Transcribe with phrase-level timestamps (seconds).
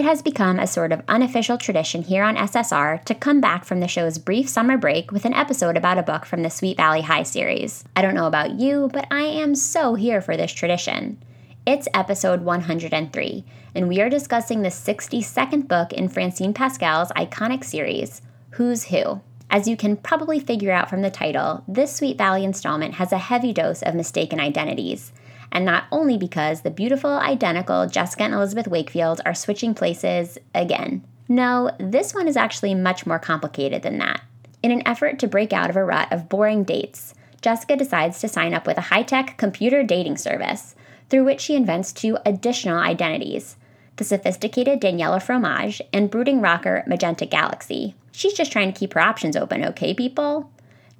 [0.00, 3.80] It has become a sort of unofficial tradition here on SSR to come back from
[3.80, 7.02] the show's brief summer break with an episode about a book from the Sweet Valley
[7.02, 7.84] High series.
[7.94, 11.22] I don't know about you, but I am so here for this tradition.
[11.66, 13.44] It's episode 103,
[13.74, 18.22] and we are discussing the 62nd book in Francine Pascal's iconic series,
[18.52, 19.20] Who's Who.
[19.50, 23.18] As you can probably figure out from the title, this Sweet Valley installment has a
[23.18, 25.12] heavy dose of mistaken identities.
[25.52, 31.04] And not only because the beautiful, identical Jessica and Elizabeth Wakefield are switching places again.
[31.28, 34.22] No, this one is actually much more complicated than that.
[34.62, 38.28] In an effort to break out of a rut of boring dates, Jessica decides to
[38.28, 40.74] sign up with a high tech computer dating service,
[41.08, 43.56] through which she invents two additional identities
[43.96, 47.94] the sophisticated Daniela Fromage and brooding rocker Magenta Galaxy.
[48.12, 50.50] She's just trying to keep her options open, okay, people?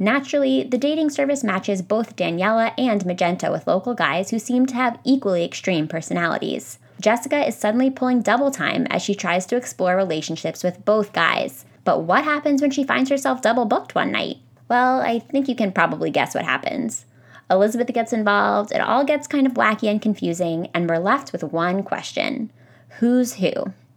[0.03, 4.75] Naturally, the dating service matches both Daniela and Magenta with local guys who seem to
[4.75, 6.79] have equally extreme personalities.
[6.99, 11.67] Jessica is suddenly pulling double time as she tries to explore relationships with both guys.
[11.85, 14.39] But what happens when she finds herself double booked one night?
[14.71, 17.05] Well, I think you can probably guess what happens.
[17.51, 21.45] Elizabeth gets involved, it all gets kind of wacky and confusing, and we're left with
[21.45, 22.51] one question
[23.01, 23.53] Who's who?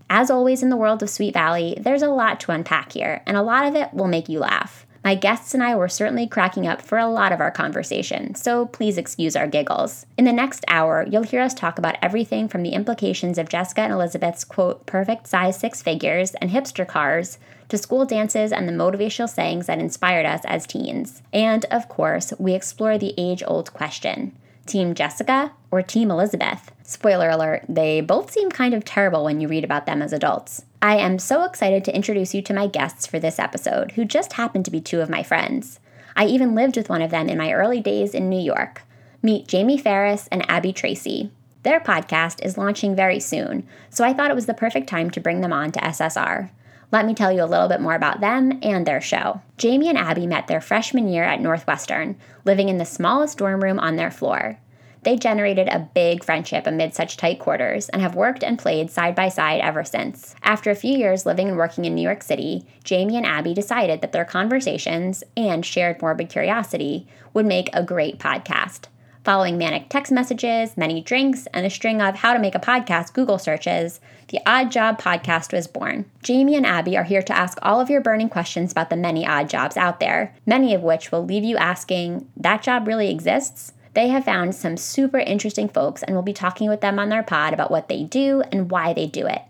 [0.10, 3.38] As always in the world of Sweet Valley, there's a lot to unpack here, and
[3.38, 4.86] a lot of it will make you laugh.
[5.04, 8.68] My guests and I were certainly cracking up for a lot of our conversation, so
[8.68, 10.06] please excuse our giggles.
[10.18, 13.82] In the next hour, you'll hear us talk about everything from the implications of Jessica
[13.82, 17.38] and Elizabeth's quote, perfect size six figures and hipster cars
[17.68, 21.22] to school dances and the motivational sayings that inspired us as teens.
[21.34, 26.72] And of course, we explore the age old question Team Jessica or Team Elizabeth?
[26.84, 30.66] Spoiler alert, they both seem kind of terrible when you read about them as adults.
[30.82, 34.34] I am so excited to introduce you to my guests for this episode, who just
[34.34, 35.80] happen to be two of my friends.
[36.16, 38.84] I even lived with one of them in my early days in New York.
[39.22, 41.32] Meet Jaimie Farris and Abby Tracy.
[41.64, 45.22] Their podcast is launching very soon, so I thought it was the perfect time to
[45.22, 46.50] bring them on to SSR.
[46.92, 49.42] Let me tell you a little bit more about them and their show.
[49.58, 53.80] Jaimie and Abby met their freshman year at Northwestern, living in the smallest dorm room
[53.80, 54.60] on their floor.
[55.04, 59.16] They generated a big friendship amid such tight quarters and have worked and played side
[59.16, 60.36] by side ever since.
[60.44, 64.02] After a few years living and working in New York City, Jaimie and Abby decided
[64.02, 68.86] that their conversations and shared morbid curiosity would make a great podcast.
[69.24, 73.14] Following manic text messages, many drinks, and a string of how to make a podcast
[73.14, 76.04] Google searches, the Odd Job podcast was born.
[76.24, 79.26] Jaimie and Abby are here to ask all of your burning questions about the many
[79.26, 83.72] odd jobs out there, many of which will leave you asking, that job really exists?
[83.94, 87.24] They have found some super interesting folks and we'll be talking with them on their
[87.24, 89.44] pod about what they do and why they do it.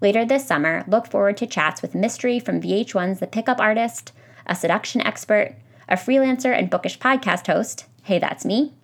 [0.00, 4.12] Later this summer, look forward to chats with Mystery from VH1's The Pickup Artist,
[4.46, 5.56] a seduction expert,
[5.88, 8.74] a freelancer and bookish podcast host, hey, that's me,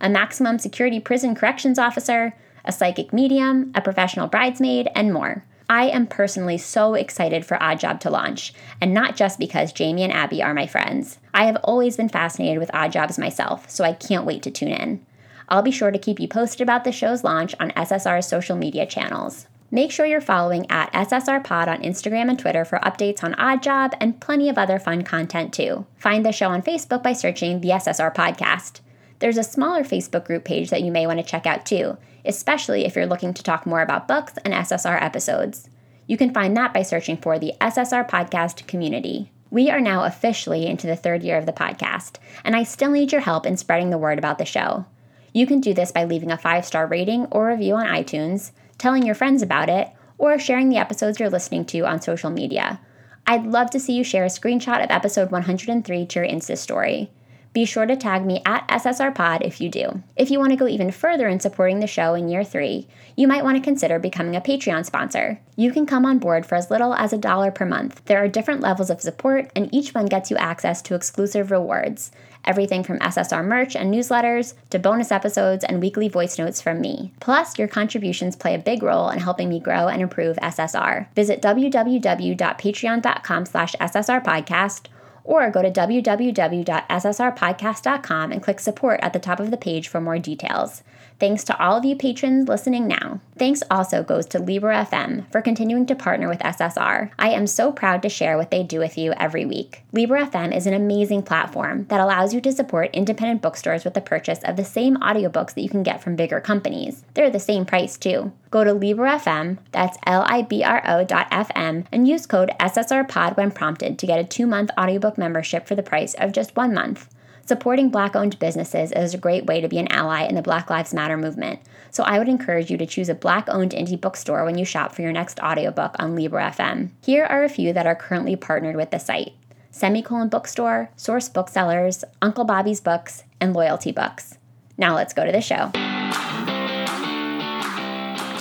[0.00, 5.44] a maximum security prison corrections officer, a psychic medium, a professional bridesmaid, and more.
[5.68, 10.00] I am personally so excited for Odd Job to launch, and not just because Jaimie
[10.00, 11.18] and Abby are my friends.
[11.32, 14.68] I have always been fascinated with odd jobs myself, so I can't wait to tune
[14.68, 15.04] in.
[15.48, 18.86] I'll be sure to keep you posted about the show's launch on SSR's social media
[18.86, 19.46] channels.
[19.70, 23.62] Make sure you're following at SSR Pod on Instagram and Twitter for updates on Odd
[23.62, 25.86] Job and plenty of other fun content too.
[25.96, 28.80] Find the show on Facebook by searching the SSR Podcast.
[29.18, 32.84] There's a smaller Facebook group page that you may want to check out too, especially
[32.84, 35.68] if you're looking to talk more about books and SSR episodes.
[36.06, 39.30] You can find that by searching for the SSR Podcast community.
[39.50, 43.12] We are now officially into the third year of the podcast, and I still need
[43.12, 44.84] your help in spreading the word about the show.
[45.32, 49.04] You can do this by leaving a five star rating or review on iTunes, telling
[49.04, 52.80] your friends about it, or sharing the episodes you're listening to on social media.
[53.26, 57.10] I'd love to see you share a screenshot of episode 103 to your Insta story.
[57.54, 60.02] Be sure to tag me at SSRPod if you do.
[60.16, 63.28] If you want to go even further in supporting the show in year three, you
[63.28, 65.38] might want to consider becoming a Patreon sponsor.
[65.54, 68.04] You can come on board for as little as a dollar per month.
[68.06, 72.10] There are different levels of support, and each one gets you access to exclusive rewards
[72.44, 77.12] everything from SSR merch and newsletters to bonus episodes and weekly voice notes from me.
[77.20, 81.06] Plus, your contributions play a big role in helping me grow and improve SSR.
[81.14, 84.86] Visit www.patreon.com slash ssrpodcast
[85.24, 90.18] or go to www.ssrpodcast.com and click support at the top of the page for more
[90.18, 90.82] details.
[91.20, 93.20] Thanks to all of you patrons listening now.
[93.38, 97.10] Thanks also goes to Libro FM for continuing to partner with SSR.
[97.18, 99.82] I am so proud to share what they do with you every week.
[99.92, 104.00] Libro FM is an amazing platform that allows you to support independent bookstores with the
[104.00, 107.04] purchase of the same audiobooks that you can get from bigger companies.
[107.14, 108.32] They're the same price too.
[108.50, 114.06] Go to Libro FM, that's L-I-B-R-O dot FM, and use code SSRPOD when prompted to
[114.06, 117.08] get a two-month audiobook membership for the price of just one month.
[117.46, 120.70] Supporting Black owned businesses is a great way to be an ally in the Black
[120.70, 121.60] Lives Matter movement.
[121.90, 124.94] So I would encourage you to choose a Black owned indie bookstore when you shop
[124.94, 126.88] for your next audiobook on Libro FM.
[127.02, 129.32] Here are a few that are currently partnered with the site
[129.70, 134.38] Semicolon Bookstore, Source Booksellers, Uncle Bobby's Books, and Loyalty Books.
[134.78, 135.70] Now let's go to the show.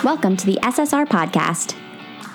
[0.06, 1.83] Welcome to the SSR Podcast.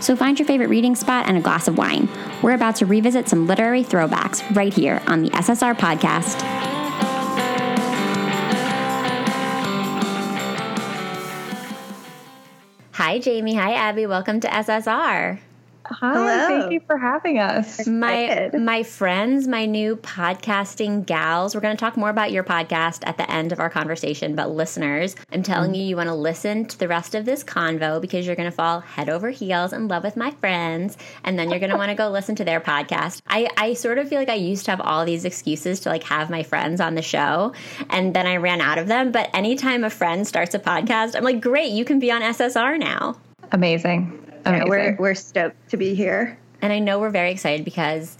[0.00, 2.08] So find your favorite reading spot and a glass of wine.
[2.42, 6.40] We're about to revisit some literary throwbacks right here on the SSR podcast.
[12.92, 13.56] Hi, Jaimie.
[13.56, 14.06] Hi, Abby.
[14.06, 15.38] Welcome to SSR.
[15.86, 16.60] Hi, Hello.
[16.60, 17.86] thank you for having us.
[17.86, 21.54] My my friends, my new podcasting gals.
[21.54, 24.50] We're going to talk more about your podcast at the end of our conversation, but
[24.50, 25.76] listeners, I'm telling mm.
[25.76, 28.56] you you want to listen to the rest of this convo because you're going to
[28.56, 31.90] fall head over heels in love with my friends and then you're going to want
[31.90, 33.20] to go listen to their podcast.
[33.26, 36.04] I I sort of feel like I used to have all these excuses to like
[36.04, 37.52] have my friends on the show
[37.90, 41.24] and then I ran out of them, but anytime a friend starts a podcast, I'm
[41.24, 43.16] like, "Great, you can be on SSR now."
[43.52, 44.23] Amazing.
[44.46, 46.38] Yeah, we're we're stoked to be here.
[46.62, 48.16] And I know we're very excited because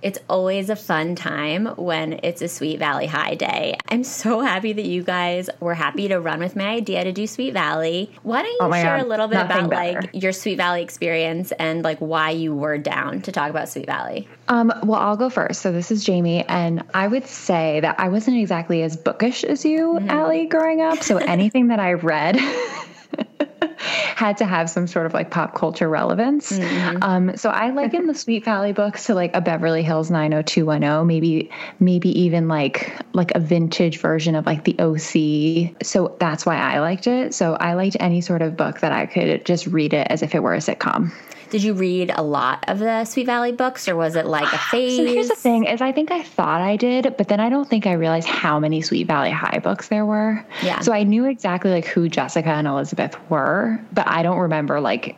[0.00, 3.76] it's always a fun time when it's a Sweet Valley High day.
[3.88, 7.26] I'm so happy that you guys were happy to run with my idea to do
[7.26, 8.14] Sweet Valley.
[8.22, 10.00] Why don't you oh share God, a little bit about better.
[10.00, 13.86] like your Sweet Valley experience and like why you were down to talk about Sweet
[13.86, 14.28] Valley?
[14.46, 15.62] Um, well, I'll go first.
[15.62, 19.64] So this is Jaimie, and I would say that I wasn't exactly as bookish as
[19.64, 20.10] you, mm-hmm.
[20.10, 21.02] Alli, growing up.
[21.02, 22.38] So anything that I read.
[24.16, 26.52] had to have some sort of like pop culture relevance.
[26.52, 27.02] Mm-hmm.
[27.02, 31.50] Um, so I liken the Sweet Valley books to like a Beverly Hills 90210, maybe
[31.78, 35.84] maybe even like like a vintage version of like the OC.
[35.84, 37.34] So that's why I liked it.
[37.34, 40.34] So I liked any sort of book that I could just read it as if
[40.34, 41.12] it were a sitcom.
[41.50, 44.58] Did you read a lot of the Sweet Valley books, or was it like a
[44.58, 44.98] phase?
[44.98, 47.68] So here's the thing: is I think I thought I did, but then I don't
[47.68, 50.44] think I realized how many Sweet Valley High books there were.
[50.62, 50.80] Yeah.
[50.80, 55.16] So I knew exactly like who Jessica and Elizabeth were, but I don't remember like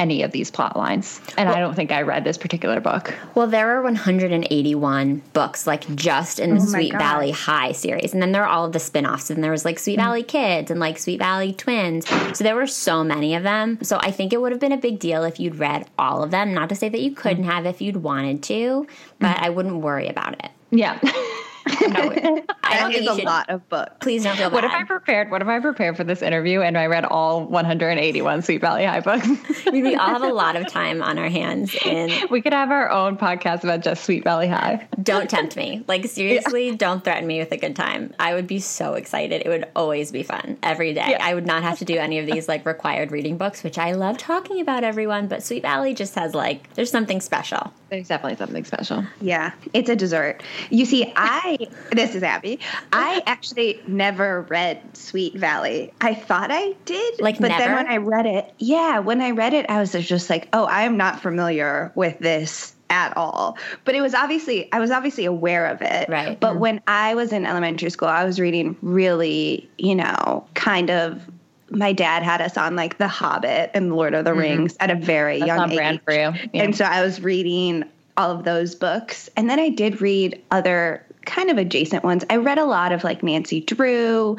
[0.00, 1.20] any of these plot lines.
[1.36, 3.14] And well, I don't think I read this particular book.
[3.34, 8.14] Well, there are 181 books, like just in the oh Sweet Valley High series.
[8.14, 9.28] And then there are all of the spin offs.
[9.28, 10.06] And there was like Sweet mm-hmm.
[10.06, 12.08] Valley Kids and like Sweet Valley Twins.
[12.08, 13.78] So there were so many of them.
[13.82, 16.30] So I think it would have been a big deal if you'd read all of
[16.30, 16.54] them.
[16.54, 17.52] Not to say that you couldn't mm-hmm.
[17.52, 18.86] have if you'd wanted to,
[19.18, 19.44] but mm-hmm.
[19.44, 20.50] I wouldn't worry about it.
[20.70, 20.98] Yeah.
[21.80, 23.92] no, I don't think a should, lot of books.
[24.00, 24.54] Please don't feel bad.
[24.54, 25.30] What if I prepared?
[25.30, 29.00] What if I prepared for this interview and I read all 181 Sweet Valley High
[29.00, 29.26] books?
[29.72, 32.90] we all have a lot of time on our hands, and we could have our
[32.90, 34.86] own podcast about just Sweet Valley High.
[35.02, 35.84] Don't tempt me.
[35.86, 36.76] Like seriously, yeah.
[36.76, 38.14] don't threaten me with a good time.
[38.18, 39.42] I would be so excited.
[39.44, 41.10] It would always be fun every day.
[41.10, 41.18] Yeah.
[41.20, 43.92] I would not have to do any of these like required reading books, which I
[43.92, 45.28] love talking about everyone.
[45.28, 47.72] But Sweet Valley just has like there's something special.
[47.90, 49.04] There's definitely something special.
[49.20, 50.42] Yeah, it's a dessert.
[50.70, 51.58] You see, I
[51.90, 52.60] this is Abby.
[52.92, 55.92] I actually never read Sweet Valley.
[56.00, 57.64] I thought I did, like, but never?
[57.64, 60.64] then when I read it, yeah, when I read it, I was just like, oh,
[60.64, 63.56] I am not familiar with this at all.
[63.84, 66.08] But it was obviously I was obviously aware of it.
[66.08, 66.38] Right.
[66.38, 66.60] But mm-hmm.
[66.60, 71.28] when I was in elementary school, I was reading really, you know, kind of
[71.70, 74.40] my dad had us on like The Hobbit and Lord of the mm-hmm.
[74.40, 75.76] Rings at a very That's young age.
[75.76, 76.18] Brand for you.
[76.52, 76.62] Yeah.
[76.62, 77.84] And so I was reading
[78.16, 79.30] all of those books.
[79.36, 82.24] And then I did read other kind of adjacent ones.
[82.28, 84.36] I read a lot of like Nancy Drew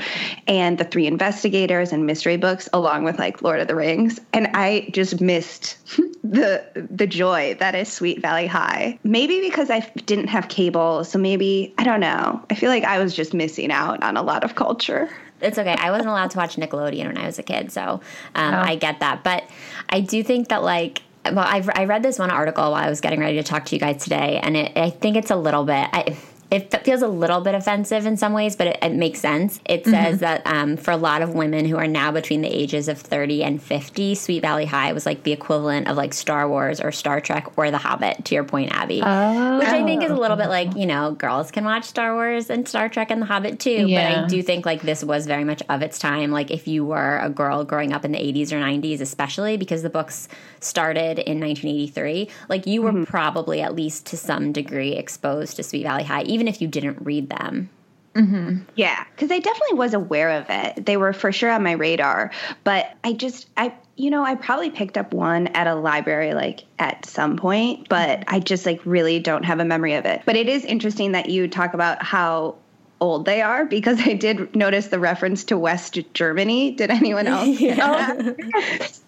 [0.48, 4.20] and the Three Investigators and mystery books along with like Lord of the Rings.
[4.34, 5.78] And I just missed
[6.24, 9.00] the the joy that is Sweet Valley High.
[9.04, 12.44] Maybe because I didn't have cable, so maybe I don't know.
[12.50, 15.10] I feel like I was just missing out on a lot of culture
[15.42, 15.76] it's okay.
[15.78, 18.02] I wasn't allowed to watch Nickelodeon when I was a kid, so
[18.36, 18.60] um, oh.
[18.60, 19.24] I get that.
[19.24, 19.44] But
[19.90, 21.02] I do think that like.
[21.24, 23.76] Well, I've, I read this one article while I was getting ready to talk to
[23.76, 25.88] you guys today, and it, I think it's a little bit.
[25.94, 26.18] I,
[26.52, 29.62] it feels a little bit offensive in some ways, but it, it makes sense.
[29.64, 29.92] It mm-hmm.
[29.92, 33.00] says that um, for a lot of women who are now between the ages of
[33.00, 36.92] 30 and 50, Sweet Valley High was like the equivalent of like Star Wars or
[36.92, 39.02] Star Trek or The Hobbit, to your point, Abby.
[39.02, 39.60] Oh.
[39.60, 42.50] Which I think is a little bit like, you know, girls can watch Star Wars
[42.50, 43.88] and Star Trek and The Hobbit too.
[43.88, 44.16] Yeah.
[44.16, 46.32] But I do think like this was very much of its time.
[46.32, 49.84] Like if you were a girl growing up in the 80s or 90s, especially because
[49.84, 50.28] the books
[50.60, 53.04] started in 1983, like you were mm-hmm.
[53.06, 56.68] probably at least to some degree exposed to Sweet Valley High, even even if you
[56.68, 57.70] didn't read them.
[58.16, 58.64] Mm-hmm.
[58.76, 60.86] Yeah, because I definitely was aware of it.
[60.86, 62.32] They were for sure on my radar,
[62.64, 66.64] but I just, I, you know, I probably picked up one at a library like
[66.80, 70.24] at some point, but I just like really don't have a memory of it.
[70.26, 72.56] But it is interesting that you talk about how
[73.02, 76.72] old they are because I did notice the reference to West Germany.
[76.72, 77.60] Did anyone else?
[77.60, 78.32] yeah.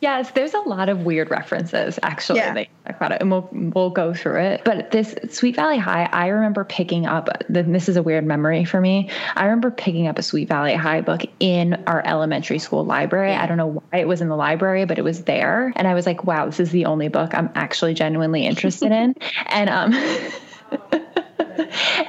[0.01, 2.39] yes, there's a lot of weird references actually.
[2.39, 2.53] Yeah.
[2.53, 4.61] They talk about it, and we'll we'll go through it.
[4.65, 7.29] But this Sweet Valley High, I remember picking up.
[7.47, 9.09] This is a weird memory for me.
[9.35, 13.31] I remember picking up a Sweet Valley High book in our elementary school library.
[13.31, 13.43] Yeah.
[13.43, 15.93] I don't know why it was in the library, but it was there, and I
[15.93, 19.15] was like, "Wow, this is the only book I'm actually genuinely interested in."
[19.47, 19.93] And um.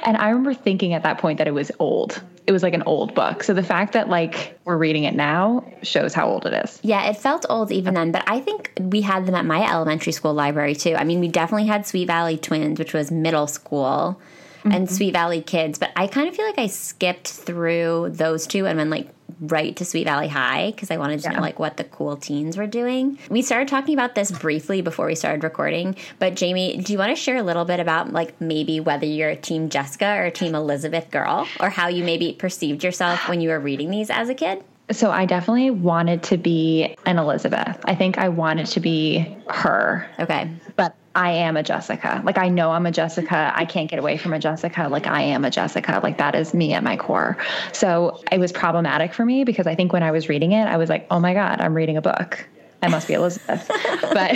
[0.05, 2.21] and I remember thinking at that point that it was old.
[2.47, 3.43] It was like an old book.
[3.43, 6.79] So the fact that like we're reading it now shows how old it is.
[6.83, 10.11] Yeah, it felt old even then, but I think we had them at my elementary
[10.13, 10.95] school library too.
[10.95, 14.19] I mean, we definitely had Sweet Valley Twins, which was middle school.
[14.65, 14.71] Mm-hmm.
[14.71, 18.65] And Sweet Valley Kids, but I kind of feel like I skipped through those two
[18.65, 21.35] and went like right to Sweet Valley High because I wanted to yeah.
[21.35, 23.19] know like what the cool teens were doing.
[23.29, 27.15] We started talking about this briefly before we started recording, but Jaimie, do you want
[27.15, 30.31] to share a little bit about like maybe whether you're a team Jessica or a
[30.31, 34.29] team Elizabeth girl or how you maybe perceived yourself when you were reading these as
[34.29, 34.63] a kid?
[34.91, 37.79] So I definitely wanted to be an Elizabeth.
[37.85, 40.07] I think I wanted to be her.
[40.19, 40.49] Okay.
[40.75, 42.21] But I am a Jessica.
[42.25, 43.53] Like I know I'm a Jessica.
[43.55, 44.89] I can't get away from a Jessica.
[44.89, 46.01] Like I am a Jessica.
[46.03, 47.37] Like that is me at my core.
[47.71, 50.75] So it was problematic for me because I think when I was reading it, I
[50.75, 52.45] was like, oh my God, I'm reading a book.
[52.83, 53.65] I must be Elizabeth.
[54.01, 54.31] but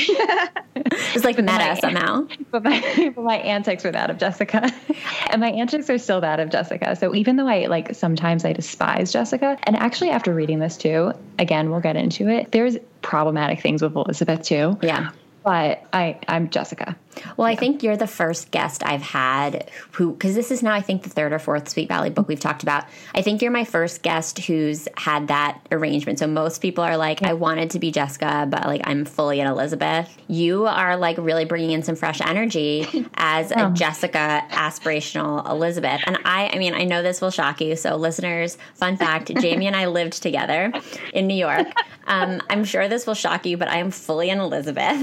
[0.76, 2.28] it's like meta my, somehow.
[2.52, 4.72] But my, but my antics were that of Jessica.
[5.30, 6.96] and my antics are still that of Jessica.
[6.96, 11.12] So even though I like sometimes I despise Jessica, and actually after reading this too,
[11.38, 14.80] again, we'll get into it, there's problematic things with Elizabeth too.
[14.82, 15.12] Yeah
[15.50, 16.96] but I I'm Jessica.
[17.38, 20.82] Well, I think you're the first guest I've had who, because this is now, I
[20.82, 22.86] think, the third or fourth Sweet Valley book we've talked about.
[23.14, 26.20] I think you're my first guest who's had that arrangement.
[26.20, 29.48] So most people are like, I wanted to be Jessica, but like I'm fully an
[29.48, 30.16] Elizabeth.
[30.28, 36.02] You are like really bringing in some fresh energy as a Jessica aspirational Elizabeth.
[36.06, 37.76] And I, I mean, I know this will shock you.
[37.76, 40.72] So listeners, fun fact Jaimie and I lived together
[41.14, 41.68] in New York.
[42.08, 45.00] Um, I'm sure this will shock you, but I am fully an Elizabeth.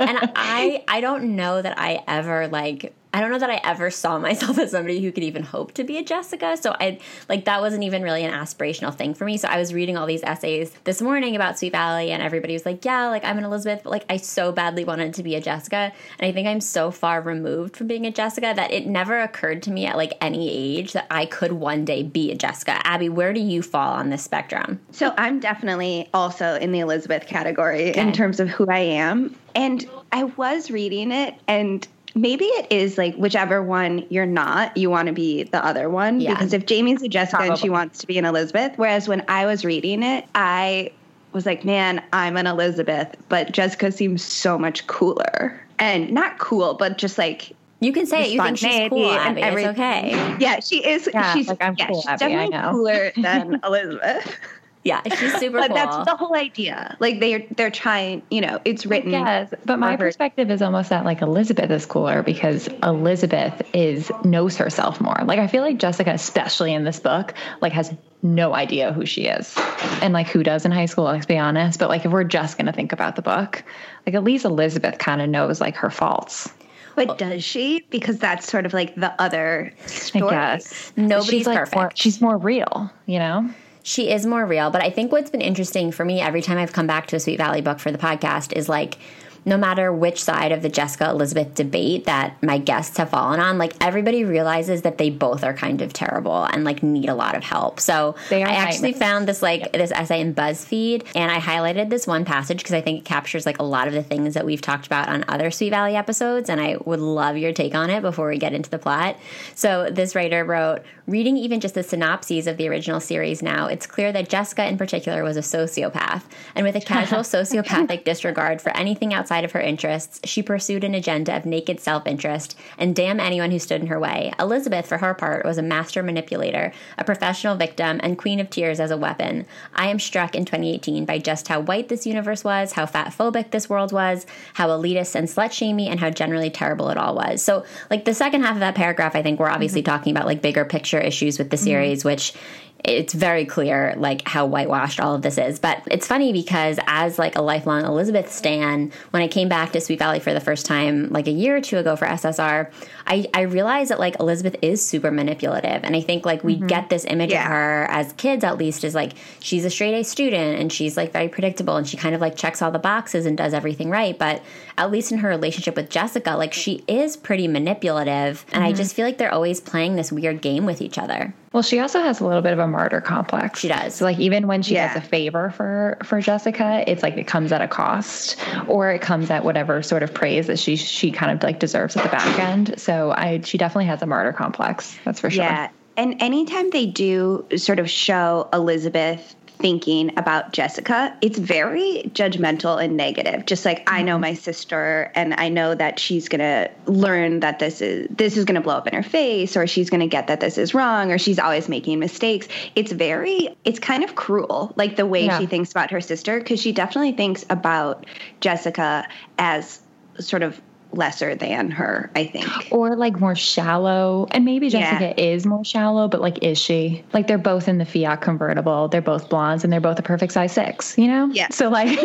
[0.00, 3.90] and I I don't know that I ever like I don't know that I ever
[3.90, 6.56] saw myself as somebody who could even hope to be a Jessica.
[6.56, 6.98] So I
[7.28, 9.36] like that wasn't even really an aspirational thing for me.
[9.36, 12.64] So I was reading all these essays this morning about Sweet Valley and everybody was
[12.64, 15.40] like, "Yeah, like I'm an Elizabeth, but like I so badly wanted to be a
[15.40, 19.20] Jessica." And I think I'm so far removed from being a Jessica that it never
[19.20, 22.80] occurred to me at like any age that I could one day be a Jessica.
[22.86, 24.80] Abby, where do you fall on this spectrum?
[24.92, 28.00] So I'm definitely also in the Elizabeth category okay.
[28.00, 29.34] in terms of who I am.
[29.54, 34.90] And I was reading it and maybe it is like whichever one you're not, you
[34.90, 36.20] want to be the other one.
[36.20, 36.34] Yeah.
[36.34, 37.50] Because if Jaimie's a Jessica Probably.
[37.50, 40.92] and she wants to be an Elizabeth, whereas when I was reading it, I
[41.32, 45.60] was like, man, I'm an Elizabeth, but Jessica seems so much cooler.
[45.78, 48.30] And not cool, but just like you can say it.
[48.30, 49.40] You think she's cool, Abby.
[49.40, 50.36] It's okay.
[50.38, 51.08] Yeah, she is.
[51.12, 54.36] Yeah, she's like I'm yeah, cool, she's Abby, definitely cooler than Elizabeth.
[54.82, 55.76] Yeah, she's super but cool.
[55.76, 56.96] that's the whole idea.
[57.00, 59.10] Like they're they're trying, you know, it's written.
[59.10, 64.56] Yes, but my perspective is almost that like Elizabeth is cooler because Elizabeth is knows
[64.56, 65.16] herself more.
[65.24, 69.26] Like I feel like Jessica, especially in this book, like has no idea who she
[69.26, 69.54] is,
[70.00, 71.04] and like who does in high school.
[71.04, 71.78] Let's be honest.
[71.78, 73.62] But like if we're just gonna think about the book,
[74.06, 76.50] like at least Elizabeth kind of knows like her faults.
[76.96, 77.86] But does she?
[77.90, 80.34] Because that's sort of like the other story.
[80.34, 80.92] I guess.
[80.96, 81.76] Nobody's she's like perfect.
[81.76, 83.48] More, she's more real, you know?
[83.90, 84.70] She is more real.
[84.70, 87.20] But I think what's been interesting for me every time I've come back to a
[87.20, 88.96] Sweet Valley book for the podcast is like
[89.44, 93.58] no matter which side of the Jessica Elizabeth debate that my guests have fallen on,
[93.58, 97.34] like everybody realizes that they both are kind of terrible and like need a lot
[97.34, 97.80] of help.
[97.80, 99.72] So I actually found this like yep.
[99.72, 103.46] this essay in BuzzFeed and I highlighted this one passage because I think it captures
[103.46, 106.50] like a lot of the things that we've talked about on other Sweet Valley episodes
[106.50, 109.16] and I would love your take on it before we get into the plot.
[109.54, 113.86] So this writer wrote, reading even just the synopses of the original series now, it's
[113.86, 116.22] clear that Jessica in particular was a sociopath
[116.54, 120.84] and with a casual sociopathic disregard for anything outside outside of her interests, she pursued
[120.84, 124.32] an agenda of naked self interest, and damn anyone who stood in her way.
[124.38, 128.80] Elizabeth, for her part, was a master manipulator, a professional victim, and queen of tears
[128.80, 129.46] as a weapon.
[129.74, 133.50] I am struck in 2018 by just how white this universe was, how fat phobic
[133.50, 137.42] this world was, how elitist and slut shamey, and how generally terrible it all was.
[137.42, 139.90] So, like, the second half of that paragraph, I think we're obviously mm-hmm.
[139.90, 141.64] talking about like bigger picture issues with the mm-hmm.
[141.64, 142.08] series, mm-hmm.
[142.08, 142.34] which
[142.84, 145.58] it's very clear like how whitewashed all of this is.
[145.58, 149.80] But it's funny because as like a lifelong Elizabeth stan, when I came back to
[149.80, 152.70] Sweet Valley for the first time like a year or two ago for SSR,
[153.06, 155.84] I, I realized that like Elizabeth is super manipulative.
[155.84, 156.66] And I think like we mm-hmm.
[156.66, 157.44] get this image yeah.
[157.44, 160.96] of her as kids at least is like she's a straight A student and she's
[160.96, 163.90] like very predictable and she kind of like checks all the boxes and does everything
[163.90, 164.18] right.
[164.18, 164.42] But
[164.78, 168.46] at least in her relationship with Jessica, like she is pretty manipulative.
[168.52, 168.64] And mm-hmm.
[168.64, 171.34] I just feel like they're always playing this weird game with each other.
[171.52, 173.60] Well, she also has a little bit of a martyr complex.
[173.60, 173.96] She does.
[173.96, 174.94] So like even when she yeah.
[174.94, 178.36] does a favor for for Jessica, it's like it comes at a cost
[178.68, 181.96] or it comes at whatever sort of praise that she she kind of like deserves
[181.96, 182.78] at the back end.
[182.78, 184.96] So I she definitely has a martyr complex.
[185.04, 185.42] That's for sure.
[185.42, 185.70] Yeah.
[185.96, 192.96] And anytime they do sort of show Elizabeth thinking about Jessica, it's very judgmental and
[192.96, 193.46] negative.
[193.46, 193.94] Just like mm-hmm.
[193.94, 194.22] I know mm-hmm.
[194.22, 198.44] my sister and I know that she's going to learn that this is this is
[198.44, 200.74] going to blow up in her face or she's going to get that this is
[200.74, 202.48] wrong or she's always making mistakes.
[202.74, 205.38] It's very it's kind of cruel like the way yeah.
[205.38, 208.06] she thinks about her sister because she definitely thinks about
[208.40, 209.06] Jessica
[209.38, 209.80] as
[210.18, 210.60] sort of
[210.92, 212.48] lesser than her, I think.
[212.70, 214.26] Or like more shallow.
[214.30, 215.24] And maybe Jessica yeah.
[215.24, 217.04] is more shallow, but like, is she?
[217.12, 218.88] Like, they're both in the Fiat convertible.
[218.88, 221.30] They're both blondes and they're both a perfect size six, you know?
[221.32, 221.48] Yeah.
[221.50, 221.98] So, like.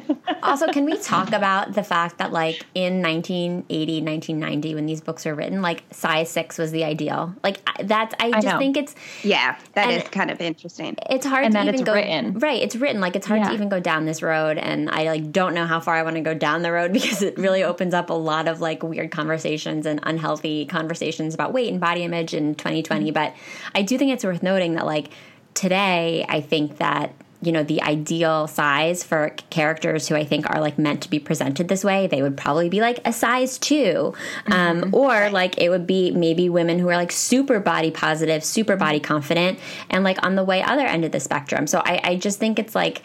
[0.42, 5.24] also, can we talk about the fact that, like, in 1980, 1990, when these books
[5.24, 7.34] were written, like, size six was the ideal?
[7.42, 8.94] Like, that's, I just I think it's.
[9.22, 10.96] Yeah, that is kind of interesting.
[11.08, 11.94] It's hard and to even go.
[11.94, 12.38] Written.
[12.38, 12.62] Right.
[12.62, 13.00] It's written.
[13.00, 13.48] Like, it's hard yeah.
[13.48, 14.58] to even go down this road.
[14.58, 17.22] And I, like, don't know how far I want to go down the road because
[17.22, 21.52] it really opens up a lot lot of like weird conversations and unhealthy conversations about
[21.52, 23.04] weight and body image in 2020.
[23.04, 23.12] Mm-hmm.
[23.12, 23.34] But
[23.74, 25.10] I do think it's worth noting that like
[25.54, 30.60] today, I think that you know the ideal size for characters who I think are
[30.60, 34.14] like meant to be presented this way, they would probably be like a size 2
[34.46, 34.94] um, mm-hmm.
[34.94, 39.00] or like it would be maybe women who are like super body positive, super body
[39.00, 39.58] confident,
[39.90, 41.66] and like on the way other end of the spectrum.
[41.66, 43.02] So I, I just think it's like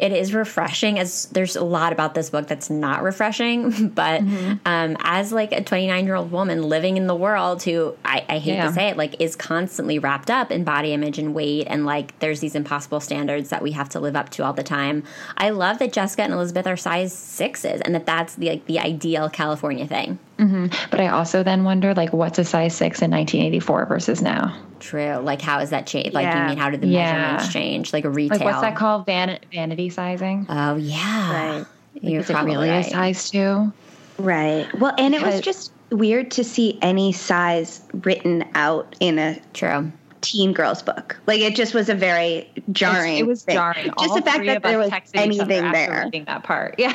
[0.00, 4.54] it is refreshing as there's a lot about this book that's not refreshing but mm-hmm.
[4.64, 8.38] um, as like a 29 year old woman living in the world who I, I
[8.38, 8.66] hate yeah.
[8.66, 12.18] to say it like is constantly wrapped up in body image and weight and like
[12.20, 15.04] there's these impossible standards that we have to live up to all the time
[15.36, 18.78] i love that jessica and elizabeth are size sixes and that that's the like the
[18.78, 20.66] ideal california thing mm-hmm.
[20.90, 25.16] but i also then wonder like what's a size six in 1984 versus now True.
[25.16, 26.14] Like, how is that change?
[26.14, 26.42] Like, yeah.
[26.42, 27.12] you mean how did the yeah.
[27.12, 27.92] measurements change?
[27.92, 28.38] Like a retail.
[28.38, 29.06] Like, what's that called?
[29.06, 30.46] Van- vanity sizing.
[30.48, 31.58] Oh yeah.
[31.58, 31.66] Right.
[32.00, 32.86] You're probably really right.
[32.86, 33.72] a size two.
[34.18, 34.66] Right.
[34.78, 39.92] Well, and it was just weird to see any size written out in a true
[40.20, 41.18] teen girls book.
[41.26, 43.18] Like it just was a very jarring.
[43.18, 43.54] It was thing.
[43.54, 43.86] jarring.
[43.86, 46.04] Just All the fact that there was anything there.
[46.04, 46.74] Reading that part.
[46.78, 46.92] Yeah.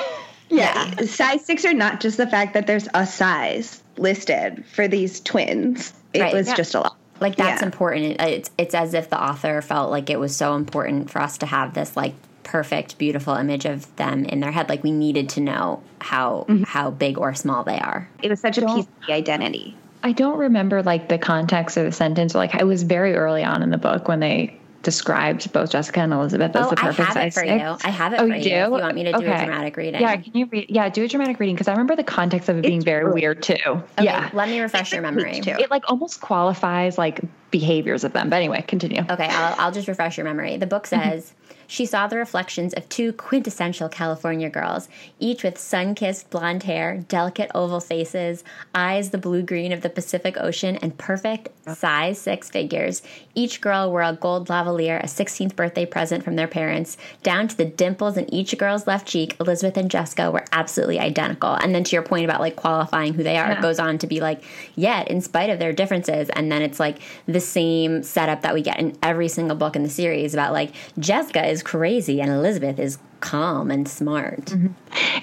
[0.49, 0.91] Yeah.
[0.97, 1.05] Yeah.
[1.05, 5.93] size six are not just the fact that there's a size listed for these twins.
[6.13, 6.33] It right.
[6.33, 6.55] was yeah.
[6.55, 6.97] just a lot.
[7.19, 7.65] Like that's yeah.
[7.65, 8.21] important.
[8.21, 11.45] It's it's as if the author felt like it was so important for us to
[11.45, 14.69] have this like perfect, beautiful image of them in their head.
[14.69, 16.63] Like we needed to know how mm-hmm.
[16.63, 18.09] how big or small they are.
[18.21, 19.75] It was such a piece of the identity.
[20.03, 22.35] I don't remember like the context of the sentence.
[22.35, 26.13] Like I was very early on in the book when they described both Jessica and
[26.13, 27.51] Elizabeth as oh, the perfect size for six.
[27.51, 27.77] You.
[27.83, 28.43] I have it oh, for you.
[28.43, 28.49] Do?
[28.49, 28.55] you.
[28.55, 29.33] If you want me to do okay.
[29.33, 29.99] a dramatic reading?
[29.99, 30.67] Yeah, can you read?
[30.69, 33.41] Yeah, do a dramatic reading because I remember the context of it being very weird
[33.41, 33.55] too.
[33.65, 35.41] Okay, yeah, let me refresh your memory.
[35.41, 35.55] Too.
[35.59, 37.19] It like almost qualifies like
[37.49, 38.29] behaviors of them.
[38.29, 39.01] But anyway, continue.
[39.09, 40.57] Okay, I'll, I'll just refresh your memory.
[40.57, 41.09] The book mm-hmm.
[41.09, 41.33] says
[41.67, 44.87] she saw the reflections of two quintessential California girls,
[45.19, 49.89] each with sun kissed blonde hair, delicate oval faces, eyes the blue green of the
[49.89, 53.01] Pacific Ocean, and perfect size six figures.
[53.33, 56.97] Each girl wore a gold lavalier, a 16th birthday present from their parents.
[57.23, 61.53] Down to the dimples in each girl's left cheek, Elizabeth and Jessica were absolutely identical.
[61.53, 63.57] And then to your point about like qualifying who they are, yeah.
[63.57, 64.43] it goes on to be like,
[64.75, 68.61] yet in spite of their differences, and then it's like the same setup that we
[68.61, 72.79] get in every single book in the series about like Jessica is crazy and Elizabeth
[72.79, 74.45] is calm and smart.
[74.45, 74.67] Mm-hmm.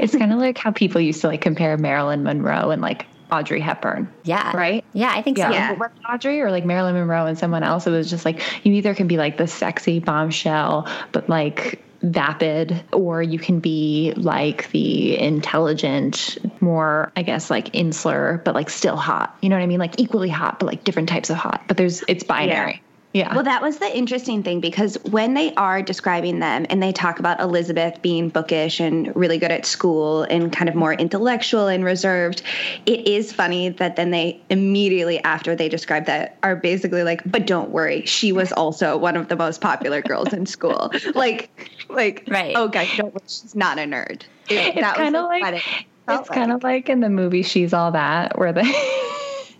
[0.01, 3.61] It's kind of like how people used to like compare Marilyn Monroe and like Audrey
[3.61, 4.13] Hepburn.
[4.25, 4.55] Yeah.
[4.57, 4.85] Right?
[4.93, 5.49] Yeah, I think yeah.
[5.49, 5.55] so.
[5.55, 5.73] Yeah.
[5.73, 7.87] Was Audrey or like Marilyn Monroe and someone else?
[7.87, 12.83] It was just like you either can be like the sexy bombshell, but like vapid,
[12.93, 18.97] or you can be like the intelligent, more, I guess, like insular, but like still
[18.97, 19.37] hot.
[19.41, 19.79] You know what I mean?
[19.79, 21.63] Like equally hot, but like different types of hot.
[21.69, 22.73] But there's, it's binary.
[22.73, 22.79] Yeah.
[23.13, 23.35] Yeah.
[23.35, 27.19] Well, that was the interesting thing because when they are describing them and they talk
[27.19, 31.85] about Elizabeth being bookish and really good at school and kind of more intellectual and
[31.85, 32.43] reserved,
[32.87, 37.47] it is funny that then they immediately after they describe that are basically like, but
[37.47, 40.91] don't worry, she was also one of the most popular girls in school.
[41.15, 41.51] Like,
[41.91, 42.55] like, right.
[42.57, 44.23] oh, guys, don't worry, she's not a nerd.
[44.49, 45.63] It, it's kind of like,
[46.09, 48.63] it's kind of like in the movie She's All That, where they.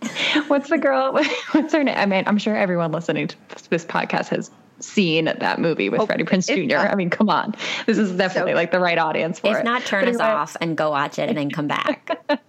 [0.47, 1.13] what's the girl?
[1.51, 1.95] What's her name?
[1.97, 3.35] I mean, I'm sure everyone listening to
[3.69, 6.75] this podcast has seen that movie with Oh, Freddie Prinze Jr.
[6.75, 7.55] not- I mean, come on.
[7.85, 8.57] This is definitely good.
[8.57, 9.63] like the right audience for If it.
[9.63, 12.17] not, turn But us anyway, off and go watch it and then come back.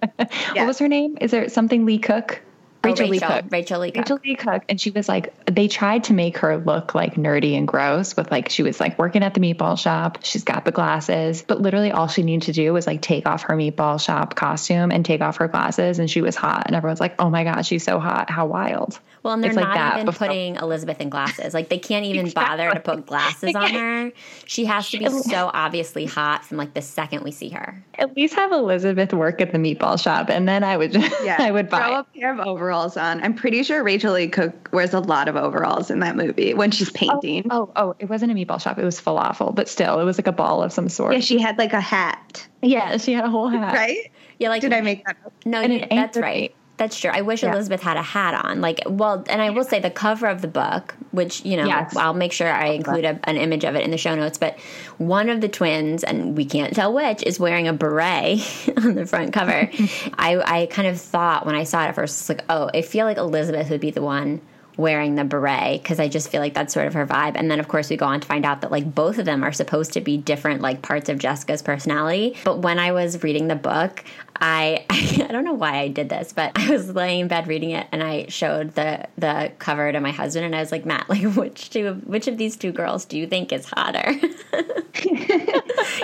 [0.55, 1.19] What was her name?
[1.21, 2.40] Is there something Leigh Cook?
[2.85, 3.44] Oh, Rachael, Leigh Cook.
[3.51, 3.97] Rachael Leigh Cook.
[4.03, 7.57] Rachael Leigh Cook, and she was like, they tried to make her look like nerdy
[7.57, 10.18] and gross with like, she was like working at the meatball shop.
[10.23, 13.42] She's got the glasses, but literally all she needed to do was like take off
[13.44, 16.64] her meatball shop costume and take off her glasses, and she was hot.
[16.66, 18.31] And everyone's like, oh my God, she's so hot.
[18.31, 18.99] How wild.
[19.23, 21.55] Well, and they're It's like not that even before- putting Elizabeth in glasses.
[21.55, 24.12] Like they can't even bother to put glasses on her.
[24.44, 27.83] She has to be so obviously hot from like the second we see her.
[27.97, 31.37] At least have Elizabeth work at the meatball shop, and then I would, just, Yeah,
[31.40, 32.01] I would throw buy.
[32.01, 33.22] a pair of overalls on.
[33.22, 36.70] I'm pretty sure Rachael Leigh Cook wears a lot of overalls in that movie when
[36.70, 37.46] she's oh, painting.
[37.50, 38.78] Oh, oh, it wasn't a meatball shop.
[38.78, 41.14] It was falafel, but still, it was like a ball of some sort.
[41.14, 43.74] Yeah, she had like a hat, Yeah, she had a whole hat.
[43.74, 44.10] right?
[44.38, 45.32] Yeah, like Did I make that up?
[45.44, 46.54] No, And you, an that's anchor right.
[46.76, 47.10] That's true.
[47.12, 47.52] I wish Yeah.
[47.52, 48.60] Elizabeth had a hat on.
[48.60, 51.94] Like, well, and I will say the cover of the book, which, you know, Yes.
[51.96, 54.58] I'll make sure I include a, an image of it in the show notes, but
[54.98, 58.40] one of the twins, and we can't tell which, is wearing a beret
[58.76, 59.70] on the front cover.
[60.18, 62.82] I, I kind of thought when I saw it at first, it's like, oh, I
[62.82, 64.40] feel like Elizabeth would be the one
[64.76, 67.37] wearing the beret because I just feel like that's sort of her vibe.
[67.37, 69.44] And then, of course, we go on to find out that like both of them
[69.44, 72.37] are supposed to be different like parts of Jessica's personality.
[72.44, 74.02] But when I was reading the book,
[74.40, 77.70] I I don't know why I did this, but I was laying in bed reading
[77.70, 81.09] it and I showed the the cover to my husband and I was like, Matt,
[81.09, 84.12] like which two of which of these two girls do you think is hotter?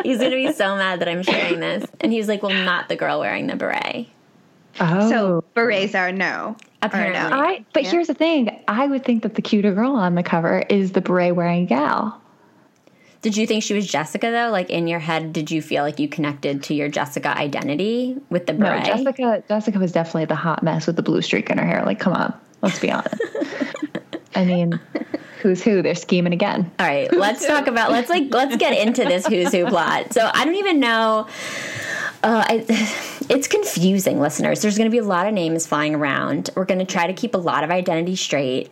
[0.03, 1.89] He's gonna be so mad that I'm sharing this.
[2.01, 4.07] And he was like, Well, not the girl wearing the beret.
[4.79, 5.09] Oh.
[5.09, 6.57] So berets are no.
[6.83, 7.31] Or Apparently.
[7.31, 7.43] no.
[7.45, 7.91] I, but Yeah.
[7.91, 8.63] here's the thing.
[8.69, 12.21] I would think that the cuter girl on the cover is the beret wearing gal.
[13.23, 14.51] Did you think she was Jessica though?
[14.51, 18.47] Like in your head, did you feel like you connected to your Jessica identity with
[18.47, 18.79] the No.
[18.81, 19.43] Jessica.
[19.47, 21.85] Jessica was definitely the hot mess with the blue streak in her hair.
[21.85, 23.15] Like, come on, let's be honest.
[24.35, 24.81] I mean,
[25.43, 25.83] who's who?
[25.83, 26.71] They're scheming again.
[26.79, 30.15] All right, let's talk about let's like let's get into this who's who plot.
[30.15, 31.27] So I don't even know.
[32.23, 32.65] Uh, I,
[33.29, 34.63] it's confusing, listeners.
[34.63, 36.51] There's going to be a lot of names flying around.
[36.55, 38.71] We're going to try to keep a lot of identity straight.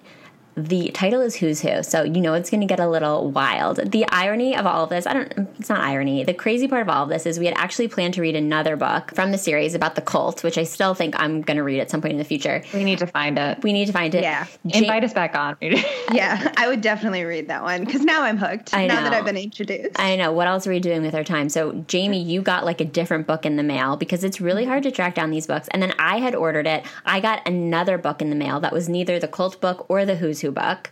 [0.58, 3.76] The title is Who's Who, so you know it's going to get a little wild.
[3.92, 6.24] The irony of all of this, I don't, it's not irony.
[6.24, 8.76] The crazy part of all of this is we had actually planned to read another
[8.76, 11.80] book from the series about the cult, which I still think I'm going to read
[11.80, 12.62] at some point in the future.
[12.74, 13.62] We need to find it.
[13.62, 14.22] We need to find it.
[14.22, 14.46] Yeah.
[14.64, 15.56] Ja- Invite us back on.
[16.10, 18.72] Yeah, I would definitely read that one because now I'm hooked.
[18.74, 19.12] I now that.
[19.12, 20.00] I've been introduced.
[20.00, 20.32] I know.
[20.32, 21.50] What else are we doing with our time?
[21.50, 24.84] So, Jaimie, you got like a different book in the mail because it's really hard
[24.84, 25.68] to track down these books.
[25.70, 26.86] And then I had ordered it.
[27.04, 30.16] I got another book in the mail that was neither the cult book or the
[30.16, 30.90] Who's Who book.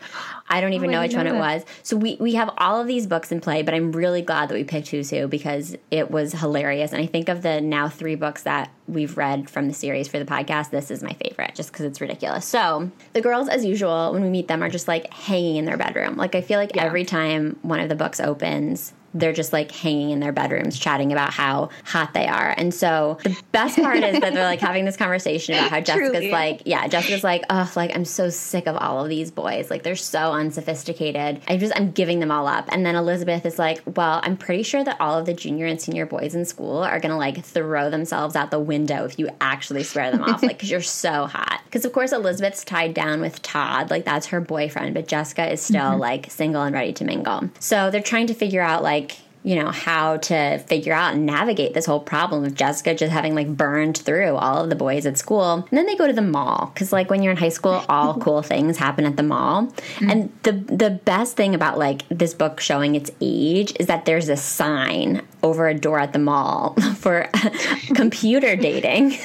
[0.48, 1.64] I don't even I know which one know it was.
[1.82, 4.54] So we we have all of these books in play, but I'm really glad that
[4.54, 6.92] we picked Who's Who because it was hilarious.
[6.92, 10.18] And I think of the now three books that we've read from the series for
[10.18, 12.44] the podcast, this is my favorite just because it's ridiculous.
[12.44, 15.76] So the girls, as usual, when we meet them, are just like hanging in their
[15.76, 16.16] bedroom.
[16.16, 20.11] Like I feel like every time one of the books opens, they're just like hanging
[20.11, 22.55] in their bedrooms chatting about how hot they are.
[22.57, 26.11] And so the best part is that they're like having this conversation about how Jessica's
[26.11, 26.31] Truly.
[26.31, 29.70] like, yeah, Jessica's like, oh, like I'm so sick of all of these boys.
[29.70, 31.40] Like they're so unsophisticated.
[31.48, 32.68] I just I'm giving them all up.
[32.70, 35.81] And then Elizabeth is like, well, I'm pretty sure that all of the junior and
[35.81, 39.83] senior boys in school are gonna like throw themselves out the window if you actually
[39.83, 41.61] swear them off, like because you're so hot.
[41.64, 45.61] Because of course Elizabeth's tied down with Todd, like that's her boyfriend, but Jessica is
[45.61, 46.00] still mm-hmm.
[46.00, 47.50] like single and ready to mingle.
[47.59, 49.05] So they're trying to figure out like
[49.46, 53.37] you know, how to figure out and navigate this whole problem of Jessica just having
[53.37, 55.64] like burned through all of the boys at school.
[55.70, 58.14] And then they go to the mall because like when you're in high school, all
[58.20, 59.66] cool things happen at the mall.
[59.66, 60.11] Mm-hmm.
[60.11, 64.28] And the the best thing about like this book showing its age is that there's
[64.28, 67.30] a sign over a door at the mall for
[67.94, 69.16] computer dating.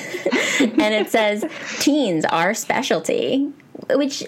[0.59, 1.43] and it says
[1.79, 3.51] teens are specialty,
[3.89, 4.23] which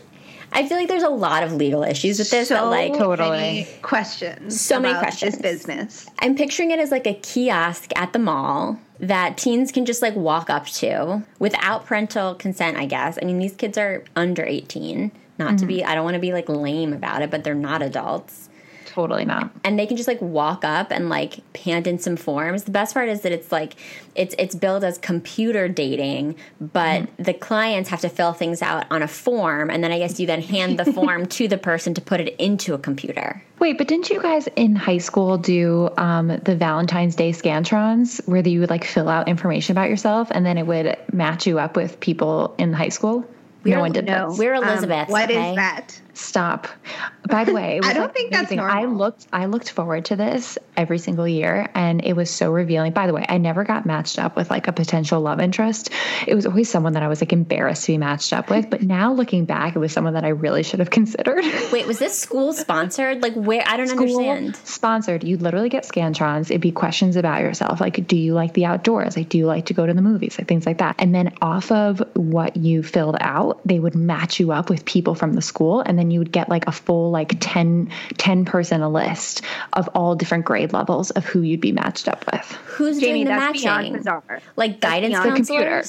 [0.53, 2.49] I feel like there's a lot of legal issues with this.
[2.49, 3.29] that, so like Totally.
[3.29, 4.61] many questions.
[4.61, 5.37] So many questions.
[5.39, 6.07] This business.
[6.19, 10.15] I'm picturing it as like a kiosk at the mall that teens can just like
[10.15, 13.17] walk up to without parental consent, I guess.
[13.21, 15.11] I mean, these kids are under 18.
[15.39, 15.67] Not to mm-hmm.
[15.67, 18.49] be, I don't want to be like lame about it, but they're not adults.
[18.93, 19.49] Totally not.
[19.63, 22.65] And they can just like walk up and like hand in some forms.
[22.65, 23.73] The best part is that it's like
[24.13, 29.01] it's it's billed as computer dating, but the clients have to fill things out on
[29.01, 32.01] a form, and then I guess you then hand the form to the person to
[32.01, 33.43] put it into a computer.
[33.57, 38.47] Wait, but didn't you guys in high school do um, the Valentine's Day scantrons where
[38.47, 41.75] you would like fill out information about yourself and then it would match you up
[41.75, 43.25] with people in high school?
[43.65, 44.37] no one did No, that.
[44.37, 45.55] We're Um, Elizabeths, what is okay?
[45.55, 45.99] that?
[46.13, 46.67] Stop.
[47.27, 48.57] By the way, I don't like think amazing.
[48.57, 48.75] that's normal.
[48.77, 52.93] I looked I looked forward to this every single year and it was so revealing.
[52.93, 55.89] By the way, I never got matched up with like a potential love interest.
[56.27, 58.83] It was always someone that I was like embarrassed to be matched up with, but
[58.83, 61.43] now looking back, it was someone that I really should have considered.
[61.71, 63.21] Wait, was this school sponsored?
[63.21, 64.55] Like where I don't school understand.
[64.67, 65.23] Sponsored.
[65.23, 66.51] You'd literally get scantrons.
[66.51, 67.81] It'd be questions about yourself.
[67.81, 69.17] Like, do you like the outdoors?
[69.17, 70.37] Like, do you like to go to the movies?
[70.37, 70.95] Like things like that.
[70.99, 75.15] And then off of what you filled out, they would match you up with people
[75.15, 78.81] from the school and then you would get like a full like 10, 10 person
[78.81, 79.41] a list
[79.73, 82.45] of all different grade levels of who you'd be matched up with.
[82.65, 84.05] Who's Jaimie, doing the matching?
[84.55, 85.83] Like guidance the computer.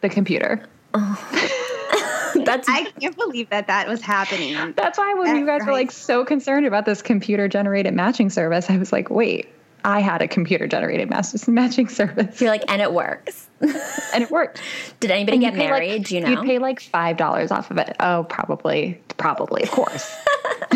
[0.00, 0.10] The oh.
[0.10, 0.68] computer.
[2.44, 4.74] That's I can't believe that that was happening.
[4.76, 5.66] That's why when you guys right.
[5.66, 9.48] were like so concerned about this computer generated matching service, I was like, wait,
[9.84, 12.40] I had a computer generated matching service.
[12.40, 13.48] You're like, and it works.
[13.60, 14.60] and it worked.
[15.00, 15.92] Did anybody get married?
[15.92, 16.30] Like, Do you know?
[16.30, 17.94] You pay like five dollars off of it.
[18.00, 20.10] Oh, probably, probably, of course.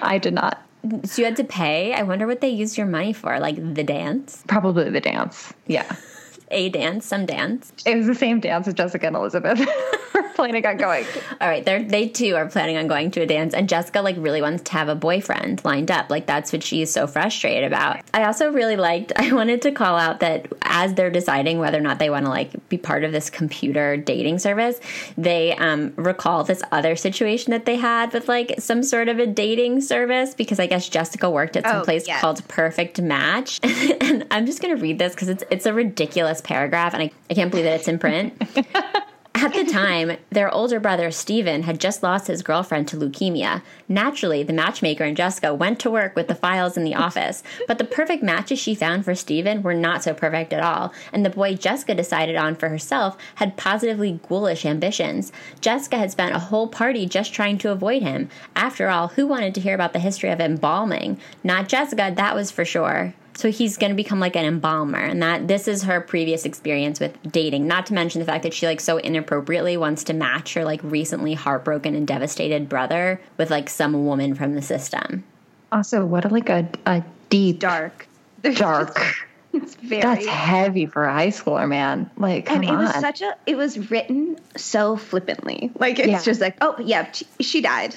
[0.00, 0.62] I did not.
[1.04, 1.92] So you had to pay.
[1.92, 4.44] I wonder what they used your money for, like the dance.
[4.46, 5.52] Probably the dance.
[5.66, 5.96] Yeah
[6.50, 7.72] a dance, some dance.
[7.84, 9.58] It was the same dance as Jessica and Elizabeth
[10.14, 11.04] were planning on going.
[11.40, 14.16] All right, they they too are planning on going to a dance, and Jessica like
[14.18, 16.10] really wants to have a boyfriend lined up.
[16.10, 18.00] Like that's what she's so frustrated about.
[18.14, 19.12] I also really liked.
[19.16, 22.30] I wanted to call out that as they're deciding whether or not they want to
[22.30, 24.80] like be part of this computer dating service,
[25.16, 29.26] they um, recall this other situation that they had with like some sort of a
[29.26, 32.20] dating service because I guess Jessica worked at some oh, place yes.
[32.20, 33.60] called Perfect Match,
[34.00, 37.34] and I'm just gonna read this because it's it's a ridiculous paragraph, and I, I
[37.34, 38.40] can't believe that it's in print.
[39.40, 43.62] At the time, their older brother, Stephen, had just lost his girlfriend to leukemia.
[43.88, 47.78] Naturally, the matchmaker and Jessica went to work with the files in the office, but
[47.78, 51.30] the perfect matches she found for Stephen were not so perfect at all, and the
[51.30, 55.30] boy Jessica decided on for herself had positively ghoulish ambitions.
[55.60, 58.28] Jessica had spent a whole party just trying to avoid him.
[58.56, 61.20] After all, who wanted to hear about the history of embalming?
[61.44, 63.14] Not Jessica, that was for sure.
[63.38, 66.98] So he's going to become like an embalmer, and that this is her previous experience
[66.98, 67.68] with dating.
[67.68, 70.80] Not to mention the fact that she like so inappropriately wants to match her like
[70.82, 75.22] recently heartbroken and devastated brother with like some woman from the system.
[75.70, 78.08] Also, what a like a a deep dark
[78.54, 79.00] dark.
[79.50, 82.10] It's very That's heavy for a high schooler, man.
[82.18, 82.84] Like, come and it on.
[82.84, 83.34] was such a.
[83.46, 85.72] It was written so flippantly.
[85.74, 86.22] Like it's yeah.
[86.22, 87.96] just like, oh yeah, she died.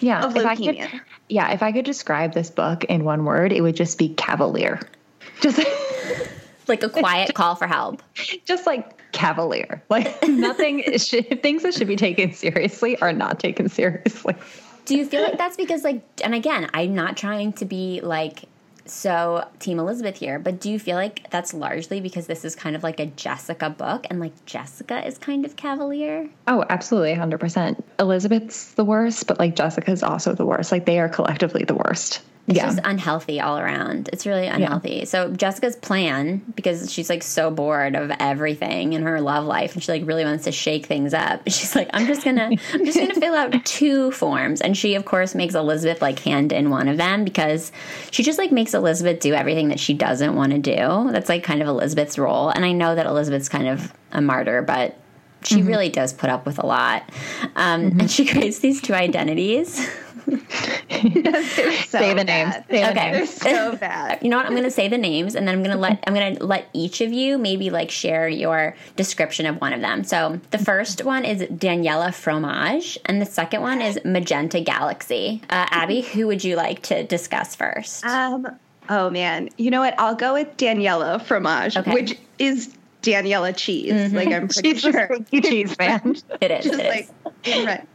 [0.00, 0.84] Yeah, of leukemia.
[0.84, 3.98] If could, yeah, if I could describe this book in one word, it would just
[3.98, 4.80] be cavalier.
[5.40, 5.58] Just
[6.68, 8.02] like a quiet call for help.
[8.44, 9.82] Just like cavalier.
[9.90, 14.36] Like nothing should, things that should be taken seriously are not taken seriously.
[14.84, 18.44] Do you feel like that's because like and again, I'm not trying to be like
[18.86, 22.76] so team elizabeth here but do you feel like that's largely because this is kind
[22.76, 26.28] of like a jessica book and like jessica is kind of cavalier?
[26.46, 30.72] Oh absolutely 100% elizabeth's the worst but like jessica's also the worst.
[30.72, 32.66] Like they are collectively the worst it's yeah.
[32.66, 34.10] just unhealthy all around.
[34.12, 34.96] It's really unhealthy.
[34.96, 35.04] Yeah.
[35.04, 39.82] So Jessica's plan, because she's like so bored of everything in her love life, and
[39.82, 41.40] she like really wants to shake things up.
[41.48, 45.06] She's like, I'm just gonna, I'm just gonna fill out two forms, and she of
[45.06, 47.72] course makes Elizabeth like hand in one of them because
[48.10, 51.10] she just like makes Elizabeth do everything that she doesn't want to do.
[51.12, 54.60] That's like kind of Elizabeth's role, and I know that Elizabeth's kind of a martyr,
[54.60, 54.98] but
[55.44, 55.68] she mm-hmm.
[55.68, 57.08] really does put up with a lot.
[57.56, 58.00] Um, mm-hmm.
[58.00, 59.88] And she creates these two identities.
[60.26, 62.54] so say the names.
[62.54, 63.30] Say the okay, names.
[63.30, 64.22] so bad.
[64.22, 64.46] You know what?
[64.46, 66.44] I'm going to say the names, and then I'm going to let I'm going to
[66.44, 70.04] let each of you maybe like share your description of one of them.
[70.04, 75.42] So the first one is Daniela Fromage, and the second one is Magenta Galaxy.
[75.50, 78.04] Uh, Abby, who would you like to discuss first?
[78.04, 78.46] Um.
[78.88, 79.98] Oh man, you know what?
[79.98, 81.92] I'll go with Daniela Fromage, okay.
[81.92, 83.92] which is Daniela cheese.
[83.92, 84.16] Mm-hmm.
[84.16, 86.16] Like I'm pretty She's sure a cheese fan.
[86.40, 86.64] it is.
[86.64, 87.08] Just it like
[87.44, 87.66] is.
[87.66, 87.88] right.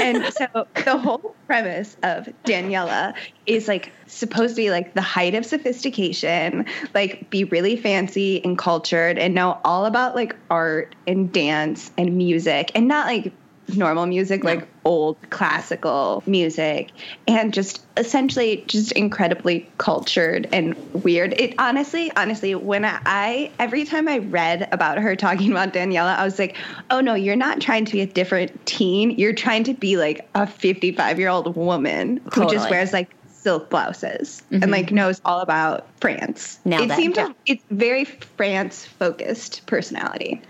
[0.00, 3.14] and so the whole premise of Daniela
[3.46, 8.58] is like supposed to be like the height of sophistication, like be really fancy and
[8.58, 13.32] cultured and know all about like art and dance and music and not like
[13.74, 16.90] normal music, like old classical music,
[17.26, 20.74] and just essentially just incredibly cultured and
[21.04, 21.32] weird.
[21.40, 26.24] It honestly, honestly, when I, every time I read about her talking about Daniela, I
[26.24, 26.56] was like,
[26.90, 29.12] oh no, you're not trying to be a different teen.
[29.12, 32.46] You're trying to be like a 55 year old woman totally.
[32.46, 33.10] who just wears like
[33.44, 34.62] silk blouses mm-hmm.
[34.62, 36.58] and like knows all about France.
[36.64, 37.32] Now it that, seems yeah.
[37.46, 40.42] it's very France focused personality.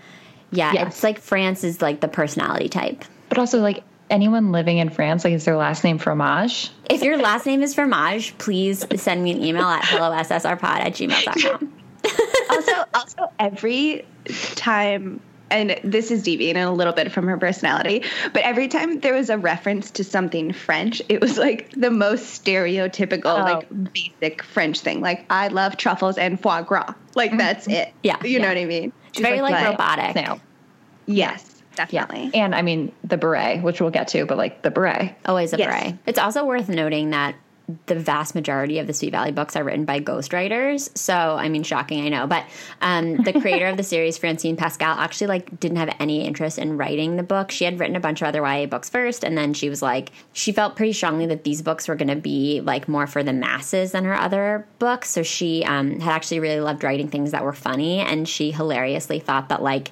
[0.55, 0.87] Yeah, yes.
[0.87, 3.03] it's like France is like the personality type.
[3.29, 6.71] But also like anyone living in France, like is their last name fromage?
[6.89, 11.73] If your last name is fromage, please send me an email at hellossrpod at gmail.com.
[12.49, 14.05] also, also every
[14.55, 19.13] time and this is deviating a little bit from her personality, but every time there
[19.13, 23.43] was a reference to something French, it was like the most stereotypical, Oh.
[23.43, 25.01] like basic French thing.
[25.01, 26.93] Like, I love truffles and foie gras.
[27.13, 27.37] Like, mm-hmm.
[27.37, 27.93] that's it.
[28.03, 28.91] Yeah, You know what I mean?
[29.15, 30.15] It's very like, like- robotic.
[30.15, 30.39] Now,
[31.07, 31.85] Yes, yeah.
[31.85, 32.31] definitely.
[32.33, 35.15] And I mean, the beret, which we'll get to, but like the beret.
[35.25, 35.67] Always a Yes.
[35.67, 35.95] beret.
[36.05, 37.35] It's also worth noting that
[37.87, 40.95] the vast majority of the Sweet Valley books are written by ghostwriters.
[40.97, 42.27] So, I mean, shocking, I know.
[42.27, 42.45] But
[42.81, 46.77] um, the creator of the series, Francine Pascal, actually like didn't have any interest in
[46.77, 47.51] writing the book.
[47.51, 50.11] She had written a bunch of other YA books first, and then she was like,
[50.33, 53.33] she felt pretty strongly that these books were going to be like more for the
[53.33, 55.09] masses than her other books.
[55.09, 59.19] So she um, had actually really loved writing things that were funny, and she hilariously
[59.19, 59.91] thought that like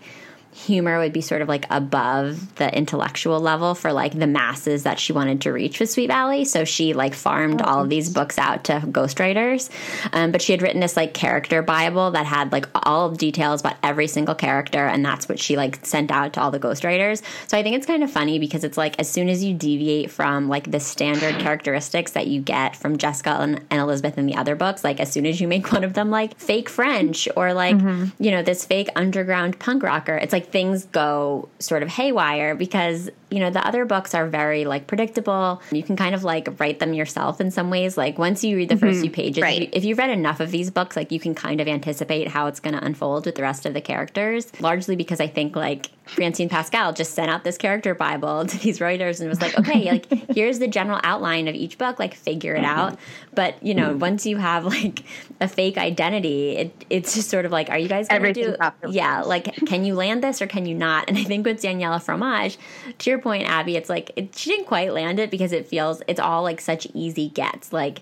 [0.54, 5.00] humor would be sort of like above the intellectual level for like the masses that
[5.00, 6.46] she wanted to reach with Sweet Valley.
[6.46, 9.70] So she like farmed all of these books out to ghostwriters.
[10.14, 13.62] Um, but she had written this like character Bible that had like all the details
[13.62, 17.22] about every single character, and that's what she like sent out to all the ghostwriters.
[17.48, 20.12] So I think it's kind of funny because it's like as soon as you deviate
[20.12, 24.36] from like the standard characteristics that you get from Jessica and, and Elizabeth in the
[24.36, 27.54] other books, like as soon as you make one of them like fake French or
[27.54, 27.80] like
[28.20, 33.10] you know this fake underground punk rocker, it's like things go sort of haywire because
[33.30, 35.62] you know the other books are very like predictable.
[35.72, 37.98] You can kind of like write them yourself in some ways.
[37.98, 39.02] Like once you read the first mm-hmm.
[39.02, 39.62] few pages, Right.
[39.62, 42.28] if, you, if you've read enough of these books, like you can kind of anticipate
[42.28, 44.52] how it's going to unfold with the rest of the characters.
[44.60, 48.82] Largely because I think like Francine Pascal just sent out this character bible to these
[48.82, 52.56] writers and was like, okay, like here's the general outline of each book, like figure
[52.56, 52.98] it out.
[53.34, 55.04] But you know, once you have like
[55.40, 58.56] a fake identity, it it's just sort of like, are you guys going to do?
[58.90, 61.08] Yeah, like can you land this or can you not?
[61.08, 62.58] And I think with Daniela Fromage,
[63.00, 66.02] to your point, Abby, it's like it, she didn't quite land it because it feels
[66.08, 68.02] it's all like such easy gets, like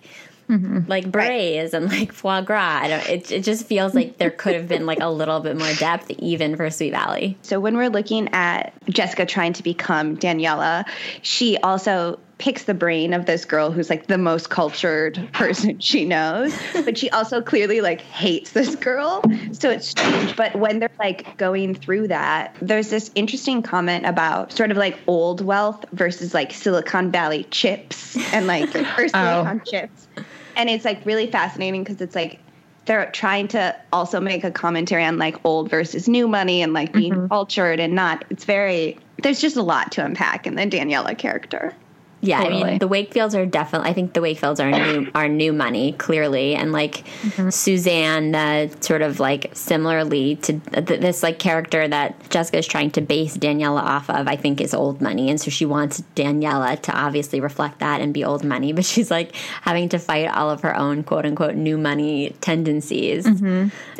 [0.51, 0.89] Mm-hmm.
[0.89, 2.81] like berets and like foie gras.
[2.83, 5.57] I don't, it it just feels like there could have been like a little bit
[5.57, 7.37] more depth even for Sweet Valley.
[7.41, 10.85] So when we're looking at Jessica trying to become Daniela,
[11.21, 16.03] she also picks the brain of this girl who's like the most cultured person she
[16.03, 19.23] knows, but she also clearly like hates this girl.
[19.53, 20.35] So it's strange.
[20.35, 24.97] But when they're like going through that, there's this interesting comment about sort of like
[25.07, 30.07] old wealth versus like Silicon Valley chips and like or Silicon chips.
[30.55, 32.39] And it's like really fascinating because it's like
[32.85, 36.91] they're trying to also make a commentary on like old versus new money and like
[36.93, 37.27] being mm-hmm.
[37.27, 41.75] cultured and not it's very there's just a lot to unpack in the Daniela character.
[42.21, 43.89] Yeah, I mean the Wakefields are definitely.
[43.89, 47.03] I think the Wakefields are new are new money clearly, and like
[47.49, 52.91] Suzanne, uh, sort of like similarly to th- this like character that Jessica is trying
[52.91, 54.27] to base Daniela off of.
[54.27, 58.13] I think is old money, and so she wants Daniela to obviously reflect that and
[58.13, 61.55] be old money, but she's like having to fight all of her own quote unquote
[61.55, 63.25] new money tendencies.
[63.25, 63.41] It's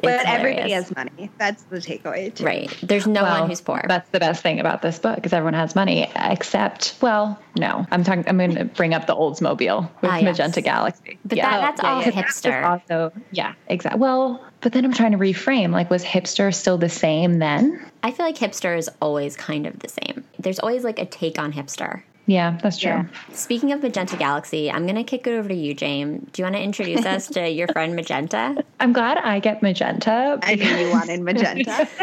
[0.02, 1.30] But everybody has money.
[1.38, 2.46] That's the takeaway too.
[2.46, 2.70] right.
[2.84, 3.82] There's no Well, one who's poor.
[3.88, 7.86] That's the best thing about this book is everyone has money, except well, no.
[7.92, 8.24] I'm talking.
[8.28, 10.24] I'm going to bring up the Oldsmobile with Ah, yes.
[10.24, 11.20] Magenta Galaxy.
[11.26, 11.50] But yeah.
[11.50, 12.12] that, that's yeah, all yeah.
[12.12, 12.66] hipster.
[12.66, 14.00] also yeah, exactly.
[14.00, 15.72] Well, but then I'm trying to reframe.
[15.72, 17.84] Like, was hipster still the same then?
[18.04, 20.24] I feel like hipster is always kind of the same.
[20.40, 22.04] There's always like a take on hipster.
[22.28, 22.92] Yeah, that's true.
[22.92, 23.06] Yeah.
[23.34, 26.30] Speaking of Magenta Galaxy, I'm going to kick it over to you, James.
[26.32, 28.64] Do you want to introduce us to your friend Magenta?
[28.80, 30.40] I'm glad I get magenta.
[30.42, 31.88] I knew you wanted magenta.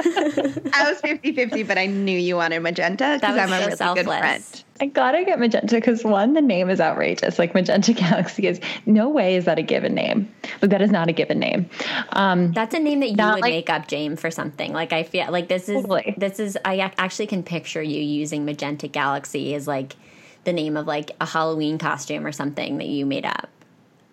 [0.74, 3.70] I was 50 50, but I knew you wanted magenta because I'm a so really
[3.70, 4.18] good selfless.
[4.18, 4.64] friend.
[4.80, 7.38] I'm glad I get magenta because one, the name is outrageous.
[7.38, 10.32] Like Magenta Galaxy is no way is that a given name.
[10.62, 11.68] Like that is not a given name.
[12.10, 14.72] Um, That's a name that you would like- make up, James, for something.
[14.72, 16.14] Like I feel like this is Totally.
[16.16, 19.96] this is I actually can picture you using Magenta Galaxy as like
[20.44, 23.48] the name of like a Halloween costume or something that you made up.